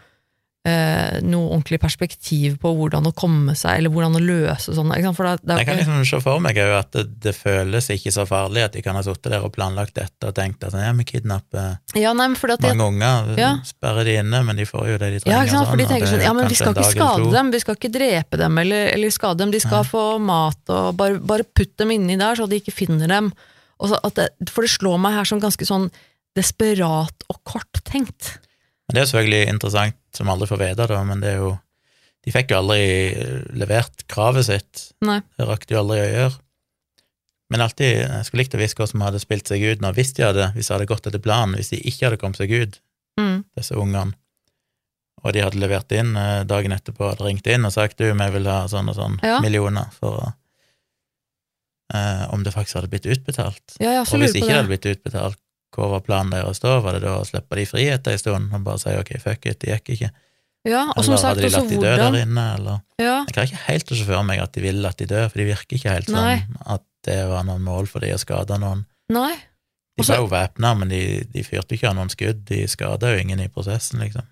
[0.67, 4.99] eh, noe ordentlig perspektiv på hvordan å komme seg, eller hvordan å løse sånne?
[5.17, 8.27] For det, det Jeg kan liksom se for meg at det, det føles ikke så
[8.29, 11.07] farlig at de kan ha sittet der og planlagt dette og tenkt at ja, vi
[11.07, 13.53] kidnapper ja, nei, mange unger, Ja.
[13.67, 15.37] sperrer de inne, men de får jo det de trenger.
[15.37, 15.71] Ja, ikke sant?
[15.71, 17.93] For de sånn, tenker sånn, ja, men vi skal ikke skade dem, vi skal ikke
[17.95, 21.95] drepe dem eller, eller skade dem, de skal få mat, og bare, bare putt dem
[21.95, 23.31] inni der så de ikke finner dem.
[23.77, 25.91] Og så at det, for det slår meg her som ganske sånn
[26.37, 28.37] desperat og korttenkt.
[28.87, 31.59] Men Det er selvfølgelig interessant, som alle får vite, da, men det er jo
[32.27, 32.81] De fikk jo aldri
[33.15, 34.81] eh, levert kravet sitt.
[35.07, 35.21] Nei.
[35.39, 36.39] Det rakk de jo aldri å gjøre.
[37.55, 40.11] Men alltid, jeg skulle likt å vite hva som hadde spilt seg ut nå, hvis
[40.17, 42.81] de hadde, hvis de hadde gått etter planen, hvis de ikke hadde kommet seg ut,
[43.17, 43.45] Mm.
[43.57, 44.13] disse ungene,
[45.25, 48.27] og de hadde levert inn eh, dagen etterpå, hadde ringt inn og sagt du, vi
[48.35, 49.39] vil ha sånn og sånn Ja.
[49.41, 50.35] millioner for
[51.95, 53.77] eh, Om det faktisk hadde blitt utbetalt.
[53.81, 55.39] Ja, Og hvis ikke det hadde blitt utbetalt,
[55.77, 56.79] hva var planen deres da?
[56.85, 59.49] Var det da å slippe de i frihet en stund og bare si ok, fuck
[59.51, 60.13] it, det gikk ikke?
[60.67, 63.35] Ja, og som sagt, hadde de latt de dø der hvordan inne, eller ja, Jeg
[63.37, 65.79] klarer ikke helt se for meg at de ville at de dø for de virker
[65.79, 66.39] ikke helt Nei.
[66.43, 68.83] som at det var noen mål for de å skade noen.
[69.15, 69.37] Nei.
[69.97, 73.21] De ble jo væpna, men de, de fyrte ikke av noen skudd, de skada jo
[73.23, 74.27] ingen i prosessen, liksom.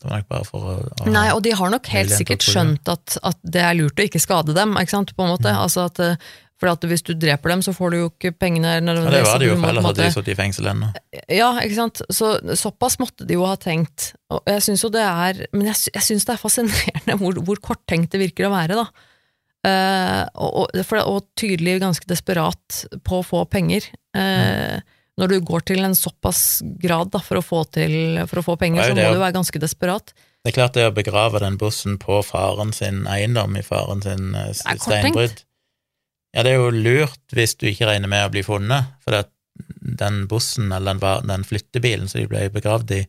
[0.00, 0.74] Det var nok bare for å,
[1.04, 4.06] å Nei, og de har nok helt sikkert skjønt at, at det er lurt å
[4.06, 5.50] ikke skade dem, ikke sant, på en måte.
[5.50, 5.58] Mm.
[5.64, 6.30] Altså at, eh,
[6.60, 9.48] for hvis du dreper dem, så får du jo ikke pengene Ja, det var det
[9.48, 10.90] jo, for ellers hadde de sittet i fengsel ennå.
[11.32, 12.02] Ja, ikke sant.
[12.12, 14.10] Så såpass måtte de jo ha tenkt.
[14.28, 17.62] Og jeg syns jo det er Men jeg, jeg syns det er fascinerende hvor, hvor
[17.70, 19.08] korttenkt det virker å være, da.
[19.60, 23.90] Uh, og, for, og tydelig ganske desperat på å få penger.
[24.16, 24.80] Eh,
[25.20, 28.56] Når du går til en såpass grad da, for, å få til, for å få
[28.60, 30.14] penger, er så må å, du være ganske desperat.
[30.40, 34.32] Det er klart det å begrave den bussen på faren sin eiendom, i faren sin
[34.32, 35.44] eh, steinbrudd
[36.34, 39.32] Ja, det er jo lurt hvis du ikke regner med å bli funnet, for at
[40.00, 43.00] den bussen, eller den, den flyttebilen som de ble begravd i,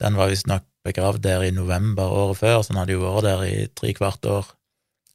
[0.00, 3.44] den var visstnok begravd der i november året før, så den hadde jo vært der
[3.44, 4.48] i tre kvart år.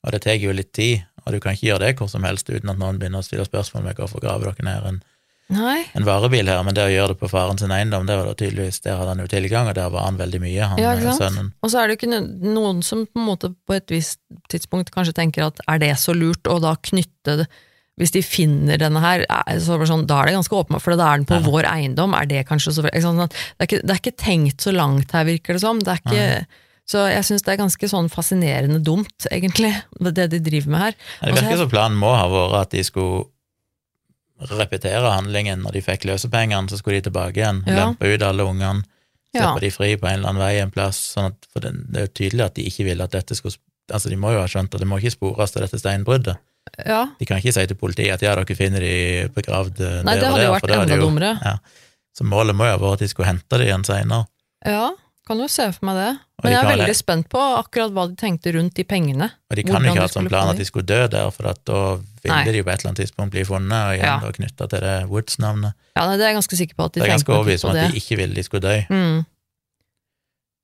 [0.06, 2.50] Og det tar jo litt tid, og du kan ikke gjøre det hvor som helst
[2.52, 5.00] uten at noen begynner å stille spørsmål ved hvorfor graver dere ned en,
[5.54, 5.84] Nei.
[5.94, 8.34] en varebil her, men det å gjøre det på faren sin eiendom, det var da
[8.34, 11.52] tydeligvis, der hadde han jo tilgang, og der var han veldig mye, han Ja, sønnen.
[11.62, 12.24] Og så er det jo ikke
[12.56, 14.18] noen som på en måte på et visst
[14.50, 17.48] tidspunkt kanskje tenker at er det så lurt å da knytte det
[17.96, 20.82] hvis de finner denne her, er- så er det sånn, da er det ganske åpenbart,
[20.84, 21.46] for da er den på Ja.
[21.48, 22.14] vår eiendom.
[22.20, 25.24] Er det kanskje så sant, det, er ikke, det er ikke tenkt så langt her,
[25.24, 25.80] virker det som.
[25.80, 26.46] Det er ikke,
[26.90, 29.72] så jeg syns det er ganske sånn fascinerende dumt, egentlig,
[30.02, 30.94] det de driver med her.
[31.24, 33.26] Det virker som planen må ha vært at de skulle
[34.42, 37.76] repetere handlingen når de fikk løsepengene, så skulle de tilbake igjen, Ja.
[37.86, 38.84] lempe ut alle ungene,
[39.34, 39.54] Ja.
[39.60, 42.06] de fri på en eller annen vei en plass, sånn at, for det, det er
[42.08, 43.58] jo tydelig at de ikke ville at dette skulle
[43.94, 46.38] Altså, de må jo ha skjønt at det må ikke spores til dette steinbruddet.
[46.88, 50.16] Ja, De kan ikke si til politiet at ja, dere finner de begravd eh, Nei,
[50.16, 51.30] der det og hadde der, jo for vært da er enda dummere.
[51.46, 51.60] Ja.
[52.18, 54.26] Så målet må jo ha vært at de skulle hente det igjen seinere.
[54.66, 54.90] ja,
[55.26, 56.10] kan jo se for meg det.
[56.44, 59.28] Men de jeg er veldig veldig spent på akkurat hva de tenkte rundt de pengene.
[59.50, 61.62] Og de kan jo ikke ha som plan at de skulle dø der, for at
[61.66, 61.80] da
[62.26, 62.52] ville Nei.
[62.52, 64.34] de jo på et eller annet tidspunkt bli funnet, og igjen Ja.
[64.40, 65.74] knytta til det Woods-navnet.
[65.96, 67.66] Ja, nei, Det er jeg ganske sikker på at de Det er ganske tenkte overbevist
[67.66, 68.76] om at de ikke ville de skulle dø.
[68.90, 69.26] Mm.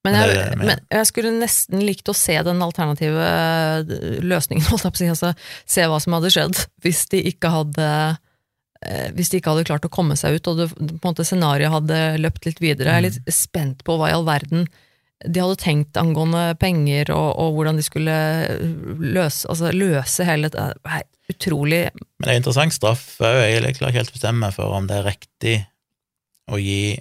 [0.04, 4.88] Men jeg, det men jeg skulle nesten likt å se den alternative eh, løsningen, holdt
[4.88, 5.10] jeg på å si.
[5.14, 5.34] Altså,
[5.66, 7.90] se hva som hadde skjedd hvis de ikke hadde
[9.14, 11.76] hvis de ikke hadde klart å komme seg ut, og det, på en måte scenarioet
[11.76, 12.96] hadde løpt litt videre.
[12.96, 14.66] Jeg er litt spent på hva i all verden
[15.22, 18.16] de hadde tenkt angående penger, og, og hvordan de skulle
[18.98, 20.70] løse, altså, løse hele det.
[20.82, 23.38] Det er Utrolig Men det er interessant straff òg.
[23.40, 25.54] Jeg klarer ikke helt å bestemme meg for om det er riktig
[26.52, 26.98] å gi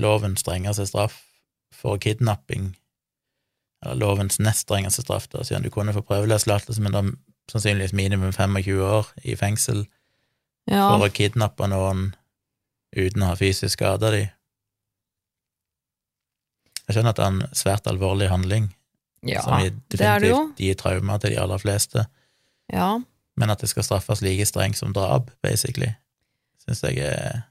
[0.00, 1.20] loven strengeste straff
[1.74, 2.72] for kidnapping,
[3.84, 7.04] eller lovens nest strengeste straff, da, siden du kunne få prøveløslatelse, men da
[7.52, 9.84] sannsynligvis minimum 25 år i fengsel
[10.68, 12.10] Ja, for å kidnappe noen
[12.96, 14.26] uten å ha fysisk skada de.
[16.88, 18.70] Jeg skjønner at det er en svært alvorlig handling,
[19.28, 19.58] ja som
[19.90, 22.06] definitivt gir traumer til de aller fleste,
[22.72, 22.98] Ja.
[23.36, 25.90] men at det skal straffes like strengt som drap, basically,
[26.64, 27.44] syns jeg er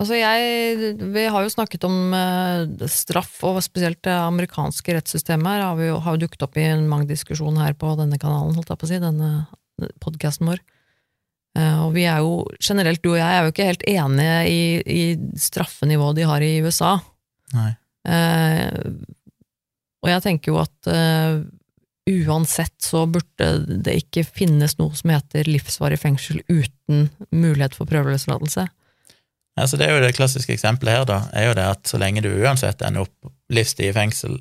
[0.00, 5.62] Altså jeg, Vi har jo snakket om eh, straff, og spesielt det amerikanske rettssystemet her
[5.62, 8.72] har, vi jo, har dukket opp i en mang diskusjon her på denne kanalen, holdt
[8.72, 9.28] jeg på å si, denne
[10.02, 10.58] podkasten vår.
[11.58, 14.60] Eh, og vi er jo generelt, du og jeg, er jo ikke helt enige i,
[14.80, 15.02] i
[15.40, 16.94] straffenivået de har i USA.
[17.56, 17.72] Nei.
[18.08, 18.70] Eh,
[20.02, 21.42] og jeg tenker jo at eh,
[22.10, 23.50] uansett så burde
[23.84, 28.66] det ikke finnes noe som heter livsvarig fengsel uten mulighet for prøveløslatelse.
[29.60, 32.24] Altså, det er jo det klassiske eksempelet her, da, er jo det at så lenge
[32.24, 34.40] du uansett ender opp livstid i fengsel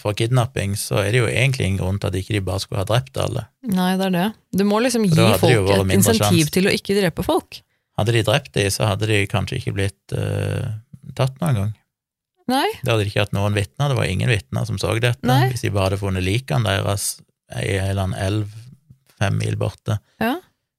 [0.00, 2.80] for kidnapping, så er det jo egentlig ingen grunn til at ikke de bare skulle
[2.80, 3.42] ha drept alle.
[3.68, 4.26] Nei, det er det.
[4.56, 6.52] Du må liksom gi det folk et insentiv sjans.
[6.54, 7.60] til å ikke drepe folk.
[7.98, 10.70] Hadde de drept de, så hadde de kanskje ikke blitt uh,
[11.18, 11.72] tatt noen gang.
[12.48, 15.20] Nei, Da hadde de ikke hatt noen vitner, det var ingen vitner som så dette.
[15.28, 15.50] Nei.
[15.52, 17.18] Hvis de bare hadde funnet likene deres
[17.52, 18.54] i en eller annen elv
[19.18, 20.38] fem mil borte, Ja.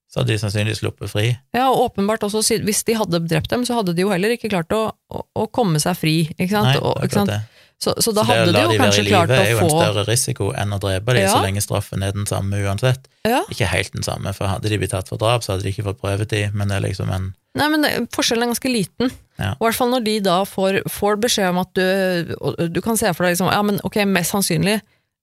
[0.09, 1.27] så hadde de sannsynligvis sluppet fri.
[1.53, 4.49] ja, og åpenbart også, hvis de hadde drept dem, så hadde de jo heller ikke
[4.49, 6.71] klart å, å, å komme seg fri, ikke sant?
[6.73, 7.29] Nei, og, ikke sant?
[7.29, 7.41] det.
[7.79, 9.39] Så, så da Så det å få Det å la de være i klart live
[9.39, 11.31] er jo en større risiko enn å drepe de, Ja.
[11.31, 13.07] så lenge straffen er den samme uansett.
[13.23, 13.43] ja.
[13.49, 15.85] Ikke helt den samme, for hadde de blitt tatt for drap, så hadde de ikke
[15.87, 19.09] fått prøvetid, men det er liksom en Nei, men det, forskjellen er ganske liten.
[19.39, 19.53] Ja.
[19.55, 23.09] I hvert fall når de da får, får beskjed om at du Du kan se
[23.13, 24.81] for deg liksom Ja, men ok, mest sannsynlig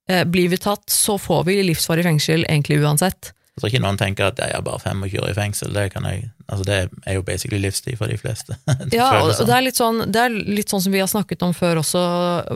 [0.09, 3.32] eh, blir vi tatt, så får vi livsvarig fengsel egentlig uansett.
[3.57, 6.04] Jeg tror ikke noen tenker at jeg er bare 25 år i fengsel, det kan
[6.04, 6.74] jeg Altså, det
[7.11, 8.54] er jo basically livstid for de fleste.
[8.94, 9.48] Ja, og, sånn.
[9.48, 12.02] det er, sånn, det er litt sånn som vi har snakket om før også,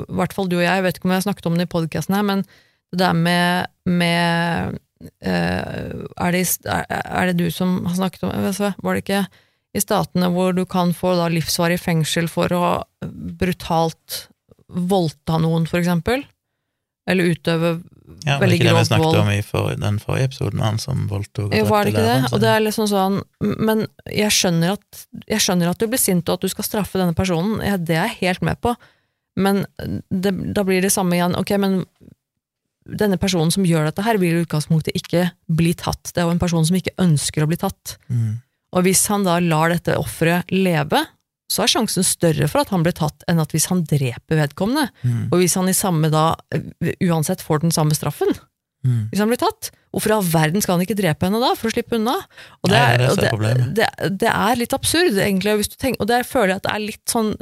[0.05, 1.67] i hvert fall du og jeg, jeg vet ikke om jeg har snakket om det
[1.67, 2.45] i podkasten her, men
[2.93, 4.79] det der med, med
[5.27, 8.31] eh, er, det, er, er det du som har snakket om
[8.85, 9.25] Var det ikke
[9.75, 12.65] i statene hvor du kan få da livsvarig fengsel for å
[13.41, 14.25] brutalt
[14.71, 16.25] voldta noen, for eksempel?
[17.11, 17.79] Eller utøve
[18.27, 21.07] Ja, det var ikke det vi snakket om i for, den forrige episoden, han som
[21.11, 22.09] voldtok og var det ikke det?
[22.09, 22.35] læreren sin?
[22.37, 23.19] Og det er liksom sånn
[23.71, 27.01] Men jeg skjønner at, jeg skjønner at du blir sint, og at du skal straffe
[27.01, 27.61] denne personen.
[27.65, 28.75] Ja, det er jeg helt med på.
[29.41, 29.65] Men
[30.11, 31.37] det, da blir det samme igjen.
[31.39, 31.83] Ok, men
[32.91, 36.13] denne personen som gjør dette her, vil i utgangspunktet ikke bli tatt.
[36.13, 37.97] Det er jo en person som ikke ønsker å bli tatt.
[38.11, 38.41] Mm.
[38.77, 41.03] Og hvis han da lar dette offeret leve,
[41.51, 44.87] så er sjansen større for at han blir tatt, enn at hvis han dreper vedkommende.
[45.03, 45.25] Mm.
[45.33, 46.29] Og hvis han i samme da
[47.03, 48.31] uansett får den samme straffen,
[48.81, 49.11] Mm.
[49.11, 49.69] hvis han blir tatt.
[49.93, 52.15] Hvorfor i all verden skal han ikke drepe henne da, for å slippe unna?
[52.65, 53.89] Og det, Nei, er, det er det og er det, det,
[54.23, 56.85] det er litt absurd, egentlig, hvis du tenker, og der føler jeg at det er
[56.87, 57.35] litt sånn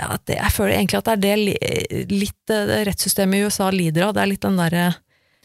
[0.00, 4.08] at det, Jeg føler egentlig at det er det litt eh, rettssystemet i USA lider
[4.08, 4.14] av.
[4.16, 4.86] Det er litt den derre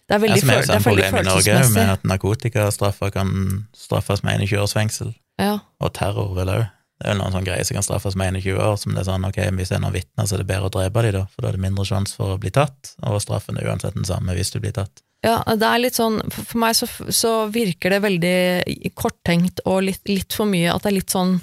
[0.08, 3.12] Det er Ja, veldig, som er det samme er veldig i Norge med at narkotikastraffer
[3.14, 3.36] kan
[3.78, 6.64] straffes med 21 års fengsel, Ja, og terror vel òg.
[7.00, 9.08] Det er jo noen sånn greier som kan straffes med 21 år, som det er
[9.08, 11.22] sånn, ok, hvis det er noen vitner, så er det bedre å drepe de da,
[11.32, 14.08] for da er det mindre sjanse for å bli tatt, og straffen er uansett den
[14.08, 15.00] samme hvis du blir tatt.
[15.24, 20.04] ja, det er litt sånn for meg så, så virker det veldig korttenkt og litt,
[20.08, 21.40] litt for mye At det er litt sånn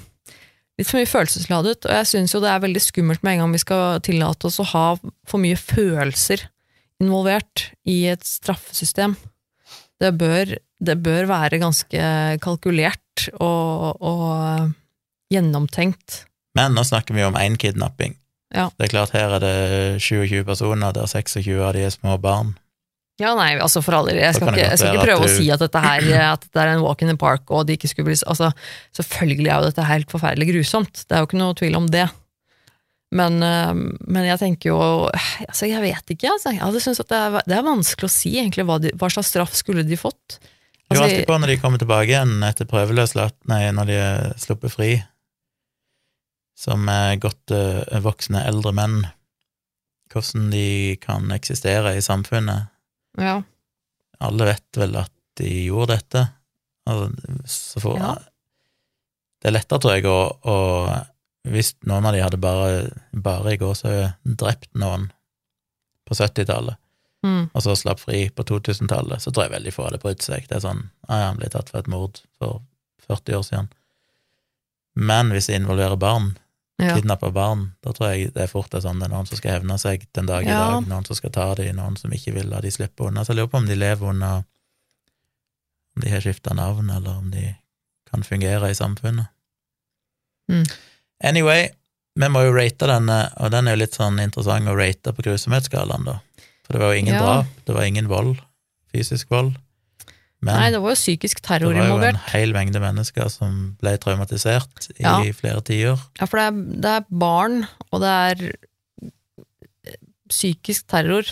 [0.77, 3.53] Litt for mye følelsesladet, og jeg syns jo det er veldig skummelt med en gang
[3.55, 4.83] vi skal tillate oss å ha
[5.25, 6.43] for mye følelser
[7.01, 9.15] involvert i et straffesystem.
[9.97, 12.03] Det bør, det bør være ganske
[12.45, 14.69] kalkulert og, og
[15.33, 16.23] gjennomtenkt.
[16.57, 18.15] Men nå snakker vi om én kidnapping.
[18.55, 18.69] Ja.
[18.77, 19.57] Det er klart, her er det
[20.01, 22.55] 27 personer, der 26 av de er små barn.
[23.17, 25.31] Ja, nei, altså for aldri, Jeg skal ikke, jeg skal ikke prøve du...
[25.31, 26.03] å si at dette her
[26.35, 28.51] At dette er en walk in the park, og de ikke skulle bli Altså,
[28.93, 31.01] selvfølgelig er jo dette helt forferdelig grusomt.
[31.01, 32.05] Det er jo ikke noe tvil om det.
[33.17, 33.73] Men, øh,
[34.05, 34.77] men jeg tenker jo
[35.47, 36.53] Altså, jeg vet ikke, altså.
[36.53, 39.09] Jeg hadde syntes at det er, det er vanskelig å si, egentlig, hva, de, hva
[39.09, 40.37] slags straff skulle de fått.
[40.37, 44.27] Jo, Altså, alltid på når de kommer tilbake igjen etter prøveløslatt, nei, når de er
[44.39, 44.91] sluppet fri,
[46.57, 49.03] som er godt eh, voksne eldre menn,
[50.13, 52.69] hvordan de kan eksistere i samfunnet.
[53.21, 53.41] ja.
[54.25, 56.23] Alle vet vel at de gjorde dette.
[56.89, 57.11] Altså,
[57.45, 58.15] så får, Ja.
[59.37, 63.59] Det er lettere, tror jeg, å, å hvis noen av de hadde bare, bare i
[63.61, 65.11] gåsehud drept noen
[66.09, 66.79] på 70-tallet,
[67.25, 67.49] Mm.
[67.53, 70.45] og så slapp fri på 2000-tallet, så tror jeg veldig få hadde brydd seg.
[70.47, 72.59] Det er sånn ja, han ble tatt for et mord for
[73.09, 73.69] 40 år siden.
[74.95, 76.35] Men hvis det involverer barn,
[76.79, 76.95] Ja.
[76.95, 79.55] kidnappa barn, da tror jeg det er fort er sånn det er noen som skal
[79.55, 80.57] hevne seg den dag i Ja.
[80.77, 83.23] dag, noen som skal ta dem, noen som ikke vil la de slippe unna.
[83.25, 84.43] Så jeg lurer på om de lever under
[85.95, 87.55] Om de har skifta navn, eller om de
[88.11, 89.27] kan fungere i samfunnet.
[90.51, 90.63] Mm.
[91.23, 91.69] Anyway,
[92.15, 95.23] vi må jo rate denne, og den er jo litt sånn interessant å rate på
[95.25, 96.19] grusomhetsskalaen, da.
[96.67, 97.19] For det var jo ingen Ja.
[97.23, 98.37] drap, det var ingen vold,
[98.93, 99.57] fysisk vold.
[100.45, 103.95] Men Nei, det var jo psykisk det var jo en hel mengde mennesker som ble
[103.97, 105.17] traumatisert i Ja.
[105.33, 105.97] flere tiår.
[106.19, 109.97] Ja, for det er, det er barn, og det er eh,
[110.29, 111.25] psykisk terror,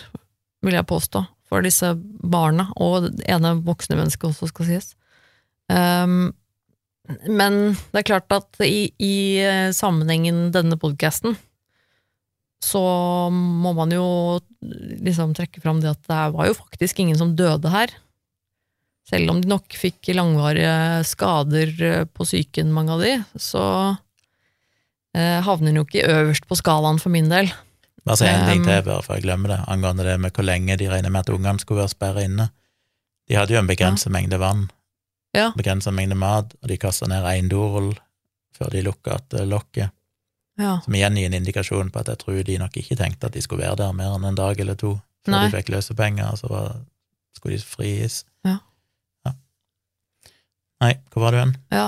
[0.65, 1.91] vil jeg påstå, for disse
[2.25, 4.95] barna, og det ene voksne mennesket også, skal sies.
[5.69, 6.33] Um,
[7.29, 11.37] men det er klart at i, i eh, sammenhengen denne podcasten,
[12.65, 12.81] så
[13.29, 14.39] må man jo
[15.05, 17.93] liksom trekke fram det at det var jo faktisk ingen som døde her.
[19.05, 23.61] Selv om de nok fikk langvarige skader eh, på psyken, mange av de, så
[25.15, 27.51] eh, havner den jo ikke øverst på skalaen for min del.
[28.05, 30.75] Si en ting Um, til, bare før jeg glemmer det, angående det med hvor lenge
[30.77, 32.49] de regner med at ungene skulle være sperra inne.
[33.29, 34.67] De hadde jo en begrenset mengde vann,
[35.33, 35.51] Ja.
[35.57, 37.95] begrenset mengde mat, og de kasta ned én dorull
[38.55, 39.89] før de lukka igjen lokket,
[40.57, 40.79] Ja.
[40.85, 43.41] som igjen gir en indikasjon på at jeg tror de nok ikke tenkte at de
[43.41, 45.49] skulle være der mer enn en dag eller to før Nei.
[45.49, 46.75] de fikk løsepenger, og så var,
[47.35, 48.23] skulle de frigis.
[48.45, 48.51] Ja.
[48.51, 48.57] Ja.
[50.83, 51.53] Nei, hvor var du hen?
[51.71, 51.87] ja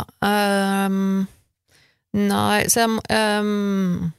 [0.87, 1.25] um,
[2.15, 4.13] nei, så jeg ehm,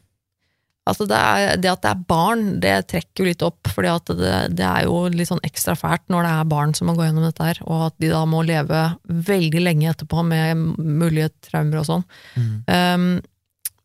[0.88, 4.28] Altså, det, er, det at det er barn, det trekker jo litt opp, for det,
[4.56, 7.26] det er jo litt sånn ekstra fælt når det er barn som må gå gjennom
[7.26, 11.88] dette her, og at de da må leve veldig lenge etterpå med mulige traumer og
[11.90, 12.06] sånn.
[12.38, 12.54] Mm.
[12.72, 13.10] Um,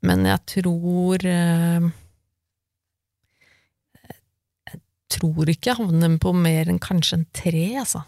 [0.08, 1.92] men jeg tror um,
[4.72, 4.82] Jeg
[5.20, 8.06] tror ikke jeg havner på mer enn kanskje en tre, altså.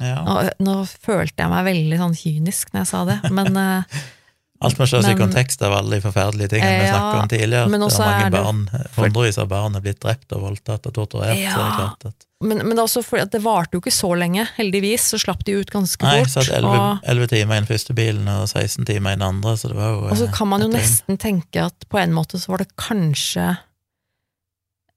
[0.00, 0.22] Ja.
[0.24, 4.00] Nå, nå følte jeg meg veldig sånn kynisk når jeg sa det, men uh,
[4.64, 7.68] Alt må ses i kontekst av alle de forferdelige tingene vi Ja, snakket om tidligere.
[7.72, 8.58] men også mange er det- barn,
[8.96, 12.26] hundrevis av barn er blitt drept og voldtatt og torturert, så er det klart at
[12.44, 14.46] men, men det også fordi det varte jo ikke så lenge.
[14.56, 16.30] Heldigvis så slapp de ut ganske Nei, fort.
[16.32, 19.68] satt og, 11 timer i den første bilen og 16 timer i den andre, så
[19.68, 20.78] det var jo og så eh, kan man jo døgn.
[20.80, 23.44] nesten tenke at på en måte så var det kanskje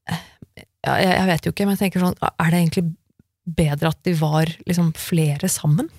[0.07, 0.23] eh,
[0.87, 2.85] ja, jeg, jeg vet jo ikke, men jeg tenker sånn, er det egentlig
[3.43, 5.89] bedre at de var liksom flere sammen?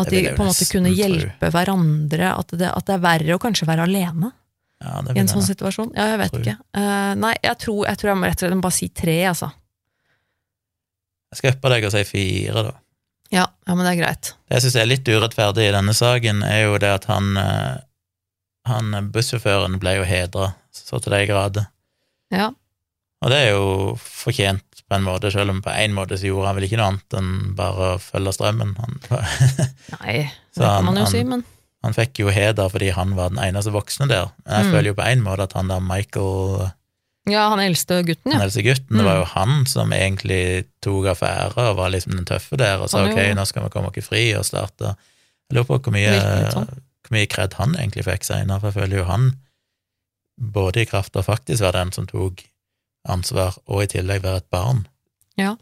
[0.00, 2.34] At de på en måte kunne hjelpe hverandre?
[2.34, 4.30] At det, at det er verre å kanskje være alene
[4.80, 5.92] Ja, i en sånn situasjon?
[5.96, 6.44] Ja, jeg vet Tror.
[6.44, 6.56] ikke.
[6.76, 9.50] Uh, nei, jeg tror, jeg tror jeg må rett og slett bare si tre, altså.
[11.30, 12.72] Jeg skal uppe deg og si fire, da.
[13.30, 14.32] Ja, ja men det er greit.
[14.48, 17.76] Det jeg syns er litt urettferdig i denne saken, er jo det at han, eh,
[18.70, 21.68] han bussjåføren ble jo hedra så til de grader.
[22.34, 22.50] Ja.
[23.20, 26.48] Og det er jo fortjent på en måte, selv om på en måte så gjorde
[26.50, 28.72] han vel ikke noe annet enn bare å følge strømmen.
[28.82, 28.98] Han,
[30.00, 30.16] Nei,
[30.56, 31.44] det kan man jo han- si, men
[31.86, 34.32] han fikk jo heder fordi han var den eneste voksne der.
[34.44, 34.72] Men jeg Mm.
[34.74, 36.70] føler jo på en måte at han der Michael,
[37.30, 38.38] Ja, han eldste gutten, ja.
[38.40, 39.06] Han eldste gutten, det Mm.
[39.06, 43.04] var jo han som egentlig tok affære og var liksom den tøffe der og sa
[43.06, 44.96] ok, nå skal vi komme oss fri og starte.
[45.50, 46.66] Jeg lurer på hvor mye, sånn.
[47.04, 49.36] hvor mye kred han egentlig fikk senere, for jeg føler jo han,
[50.40, 52.42] både i kraft av faktisk være den som tok
[53.08, 54.86] ansvar, og i tillegg være et barn.
[55.40, 55.54] Ja.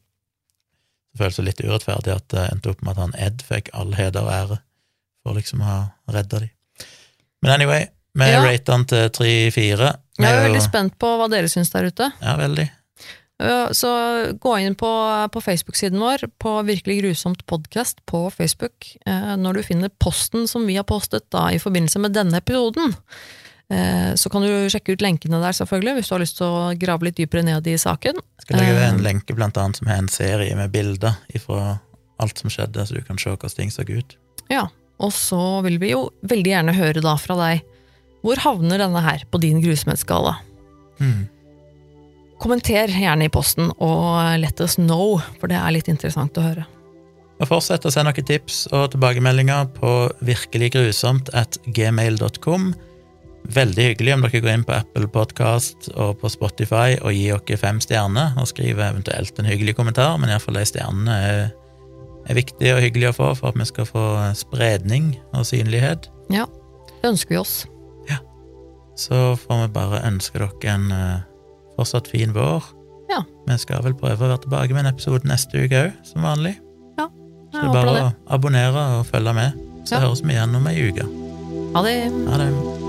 [1.13, 3.95] Det føles jo litt urettferdig at det endte opp med at han Ed fikk all
[3.99, 4.59] heder og ære
[5.23, 5.79] for liksom å ha
[6.15, 6.51] redda de.
[7.43, 7.87] Men anyway,
[8.19, 8.43] vi Ja.
[8.43, 9.93] rater han til tre-fire.
[10.19, 12.13] Jeg er jo veldig spent på hva dere syns der ute.
[12.21, 12.71] Ja, veldig.
[13.39, 13.89] Så
[14.43, 14.89] gå inn på,
[15.31, 20.67] på Facebook-siden vår, på Virkelig grusomt podkast på Facebook, uh, når du finner posten som
[20.67, 22.97] vi har postet da i forbindelse med denne episoden.
[23.71, 26.79] Uh, Så kan du sjekke ut lenkene der, selvfølgelig, hvis du har lyst til å
[26.81, 28.17] grave litt dypere ned i saken.
[28.17, 29.05] Jeg skal legge ved en Eh.
[29.13, 31.79] lenke blant annet som har en serie med bilder fra
[32.19, 34.17] alt som skjedde, så du kan se hvordan ting så ut.
[34.51, 37.63] Ja, og så vil vi jo veldig gjerne høre da fra deg.
[38.25, 40.39] Hvor havner denne her på din grusomhetsskala?
[40.99, 41.29] Mm.
[42.41, 46.67] Kommenter gjerne i posten, og let us know, for det er litt interessant å høre.
[47.39, 49.93] Og fortsett å sende noen tips og tilbakemeldinger på
[50.27, 52.73] virkeliggrusomt at gmail.com.
[53.49, 57.57] Veldig hyggelig om dere går inn på Apple Podcast og på Spotify og gir dere
[57.61, 61.41] fem stjerner, og skriver eventuelt en hyggelig kommentar, men iallfall de stjernene er,
[62.29, 64.05] er viktige og hyggelige å få for at vi skal få
[64.37, 66.11] spredning og synlighet.
[66.35, 66.45] Ja,
[67.01, 67.55] det ønsker vi oss.
[68.11, 68.19] Ja.
[69.01, 71.21] Så får vi bare ønske dere en eh,
[71.79, 72.67] fortsatt fin vår.
[73.09, 73.23] Ja.
[73.49, 76.59] Vi skal vel prøve å være tilbake med en episode neste uke òg, som vanlig.
[77.49, 79.57] Så Jeg det er bare å abonnere og følge med,
[79.89, 80.01] så Ja.
[80.05, 81.07] høres vi igjen om ei uke.
[81.73, 81.97] Ha det!
[82.29, 82.88] Ha det.